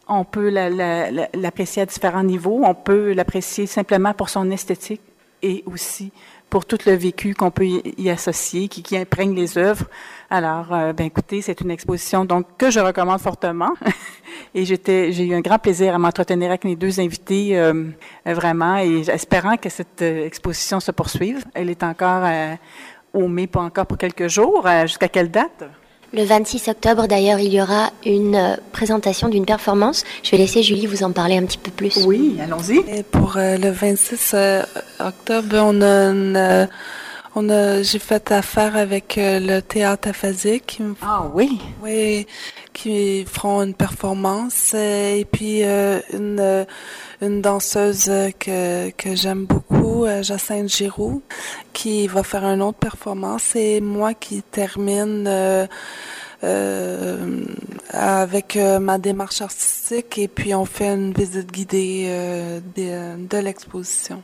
On 0.09 0.25
peut 0.25 0.49
l'apprécier 0.49 1.83
à 1.83 1.85
différents 1.85 2.23
niveaux. 2.23 2.61
On 2.63 2.75
peut 2.75 3.13
l'apprécier 3.13 3.65
simplement 3.65 4.13
pour 4.13 4.27
son 4.27 4.51
esthétique 4.51 5.01
et 5.41 5.63
aussi 5.67 6.11
pour 6.49 6.65
tout 6.65 6.77
le 6.85 6.93
vécu 6.93 7.33
qu'on 7.33 7.51
peut 7.51 7.65
y 7.65 8.09
associer, 8.09 8.67
qui, 8.67 8.97
imprègne 8.97 9.35
les 9.35 9.57
œuvres. 9.57 9.85
Alors, 10.29 10.73
euh, 10.73 10.93
ben 10.93 11.05
écoutez, 11.05 11.41
c'est 11.41 11.59
une 11.61 11.71
exposition 11.71 12.25
donc 12.25 12.45
que 12.57 12.71
je 12.71 12.79
recommande 12.79 13.19
fortement. 13.19 13.73
et 14.55 14.65
j'ai 14.65 15.25
eu 15.25 15.33
un 15.33 15.41
grand 15.41 15.59
plaisir 15.59 15.93
à 15.93 15.97
m'entretenir 15.97 16.49
avec 16.49 16.63
mes 16.63 16.75
deux 16.75 16.99
invités, 16.99 17.57
euh, 17.57 17.85
vraiment, 18.25 18.77
et 18.77 19.09
espérant 19.09 19.57
que 19.57 19.69
cette 19.69 20.01
euh, 20.01 20.25
exposition 20.25 20.79
se 20.79 20.91
poursuive. 20.91 21.43
Elle 21.53 21.69
est 21.69 21.83
encore 21.83 22.27
au 23.13 23.27
mai, 23.27 23.47
pas 23.47 23.61
encore 23.61 23.85
pour 23.85 23.97
quelques 23.97 24.27
jours. 24.27 24.65
jusqu'à 24.83 25.09
quelle 25.09 25.31
date? 25.31 25.65
Le 26.17 26.23
26 26.23 26.69
octobre, 26.69 27.05
d'ailleurs, 27.05 27.39
il 27.39 27.53
y 27.53 27.61
aura 27.61 27.91
une 28.03 28.33
euh, 28.33 28.55
présentation 28.71 29.29
d'une 29.29 29.45
performance. 29.45 30.03
Je 30.23 30.31
vais 30.31 30.37
laisser 30.37 30.63
Julie 30.63 30.87
vous 30.87 31.03
en 31.03 31.11
parler 31.11 31.37
un 31.37 31.45
petit 31.45 31.59
peu 31.59 31.69
plus. 31.69 32.03
Oui, 32.07 32.39
allons-y. 32.41 32.79
Et 32.89 33.03
pour 33.03 33.37
euh, 33.37 33.55
le 33.57 33.69
26 33.69 34.31
euh, 34.33 34.63
octobre, 34.99 35.57
on 35.61 35.79
a 35.83 36.05
une, 36.09 36.67
on 37.35 37.49
a, 37.49 37.83
j'ai 37.83 37.99
fait 37.99 38.31
affaire 38.31 38.75
avec 38.75 39.19
le 39.19 39.59
théâtre 39.59 40.07
aphasique. 40.07 40.79
Ah 41.03 41.25
oui. 41.35 41.59
Oui, 41.83 42.25
qui 42.73 43.23
feront 43.25 43.61
une 43.61 43.75
performance 43.75 44.73
et 44.73 45.27
puis 45.31 45.61
une 45.61 46.65
une 47.21 47.41
danseuse 47.41 48.11
que, 48.39 48.91
que 48.91 49.15
j'aime 49.15 49.45
beaucoup, 49.45 49.66
euh, 50.05 50.23
Jacinthe 50.23 50.69
Giroux, 50.69 51.21
qui 51.73 52.07
va 52.07 52.23
faire 52.23 52.43
une 52.45 52.61
autre 52.61 52.77
performance 52.77 53.55
et 53.55 53.81
moi 53.81 54.13
qui 54.13 54.41
termine 54.43 55.25
euh, 55.27 55.67
euh, 56.43 57.45
avec 57.89 58.57
ma 58.79 58.97
démarche 58.97 59.41
artistique 59.41 60.17
et 60.17 60.27
puis 60.27 60.53
on 60.53 60.65
fait 60.65 60.93
une 60.93 61.13
visite 61.13 61.51
guidée 61.51 62.61
de, 62.75 63.25
de 63.25 63.37
l'exposition. 63.37 64.21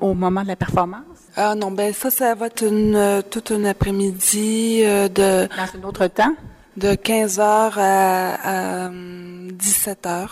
Au 0.00 0.14
moment 0.14 0.42
de 0.42 0.48
la 0.48 0.56
performance? 0.56 1.02
Ah 1.36 1.54
non, 1.54 1.70
ben 1.70 1.92
ça, 1.92 2.10
ça 2.10 2.34
va 2.34 2.46
être 2.46 2.64
une, 2.64 3.22
toute 3.30 3.50
une 3.50 3.66
après-midi 3.66 4.82
de... 4.82 5.46
Dans 5.46 5.80
un 5.80 5.88
autre 5.88 6.06
temps? 6.08 6.34
De 6.76 6.88
15h 6.88 7.72
à, 7.76 8.90
17h. 8.90 10.26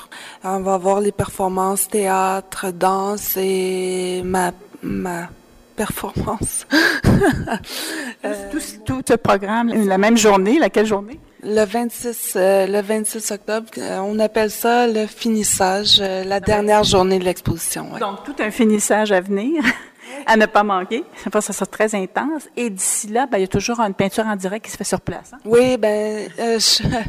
On 0.44 0.60
va 0.60 0.76
voir 0.78 1.00
les 1.00 1.12
performances 1.12 1.88
théâtre, 1.88 2.72
danse 2.72 3.36
et 3.36 4.22
ma, 4.24 4.52
ma 4.82 5.28
performance. 5.76 6.66
tout, 8.50 8.58
tout, 8.84 9.02
ce 9.06 9.14
programme, 9.14 9.68
la 9.86 9.98
même 9.98 10.16
journée, 10.16 10.58
laquelle 10.58 10.86
journée? 10.86 11.18
Le 11.42 11.64
26, 11.64 12.34
euh, 12.36 12.66
le 12.66 12.82
26 12.82 13.30
octobre, 13.30 13.68
euh, 13.78 13.98
on 14.00 14.18
appelle 14.18 14.50
ça 14.50 14.86
le 14.86 15.06
finissage, 15.06 15.98
euh, 16.00 16.22
la 16.22 16.38
dernière 16.38 16.84
journée 16.84 17.18
de 17.18 17.24
l'exposition. 17.24 17.86
Donc, 17.98 18.24
tout 18.24 18.34
un 18.40 18.50
finissage 18.50 19.10
à 19.10 19.22
venir 19.22 19.62
à 20.26 20.36
ne 20.36 20.46
pas 20.46 20.62
manquer. 20.62 21.04
Ça, 21.32 21.40
sera 21.40 21.66
très 21.66 21.94
intense. 21.94 22.48
Et 22.56 22.70
d'ici 22.70 23.08
là, 23.08 23.26
ben, 23.26 23.38
il 23.38 23.42
y 23.42 23.44
a 23.44 23.48
toujours 23.48 23.80
une 23.80 23.94
peinture 23.94 24.26
en 24.26 24.36
direct 24.36 24.64
qui 24.64 24.70
se 24.70 24.76
fait 24.76 24.84
sur 24.84 25.00
place. 25.00 25.32
Hein? 25.32 25.38
Oui, 25.44 25.76
ben, 25.76 26.28
euh, 26.38 26.58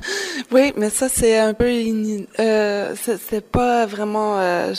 oui, 0.51 0.73
mais 0.77 0.89
ça 0.89 1.09
c'est 1.09 1.37
un 1.37 1.53
peu, 1.53 1.69
euh, 2.39 2.95
c'est 2.95 3.45
pas 3.45 3.85
vraiment 3.85 4.39
euh, 4.39 4.73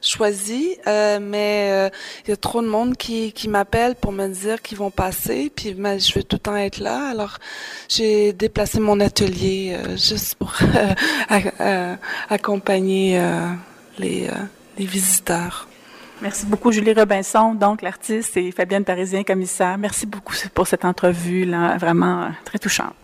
choisi, 0.00 0.76
euh, 0.86 1.18
mais 1.20 1.90
il 2.26 2.30
y 2.30 2.32
a 2.32 2.36
trop 2.36 2.62
de 2.62 2.68
monde 2.68 2.96
qui, 2.96 3.32
qui 3.32 3.48
m'appelle 3.48 3.94
pour 3.94 4.12
me 4.12 4.28
dire 4.28 4.62
qu'ils 4.62 4.78
vont 4.78 4.90
passer, 4.90 5.50
puis 5.54 5.74
ben, 5.74 5.98
je 5.98 6.12
vais 6.14 6.22
tout 6.22 6.36
le 6.36 6.40
temps 6.40 6.56
être 6.56 6.78
là. 6.78 7.08
Alors, 7.10 7.38
j'ai 7.88 8.32
déplacé 8.32 8.80
mon 8.80 9.00
atelier 9.00 9.76
juste 9.96 10.36
pour 10.36 10.54
accompagner 12.28 13.20
les 13.98 14.30
visiteurs. 14.78 15.68
Merci 16.24 16.46
beaucoup, 16.46 16.72
Julie 16.72 16.94
Robinson, 16.94 17.52
donc 17.54 17.82
l'artiste, 17.82 18.34
et 18.38 18.50
Fabienne 18.50 18.82
Parisien, 18.82 19.22
commissaire. 19.24 19.76
Merci 19.76 20.06
beaucoup 20.06 20.32
pour 20.54 20.66
cette 20.66 20.86
entrevue, 20.86 21.44
là, 21.44 21.76
vraiment 21.76 22.30
très 22.46 22.58
touchante. 22.58 22.94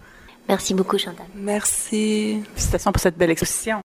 Merci 0.48 0.72
beaucoup, 0.72 0.96
Chantal. 0.96 1.26
Merci. 1.34 2.42
Félicitations 2.54 2.92
pour 2.92 3.02
cette 3.02 3.18
belle 3.18 3.30
exposition. 3.30 3.78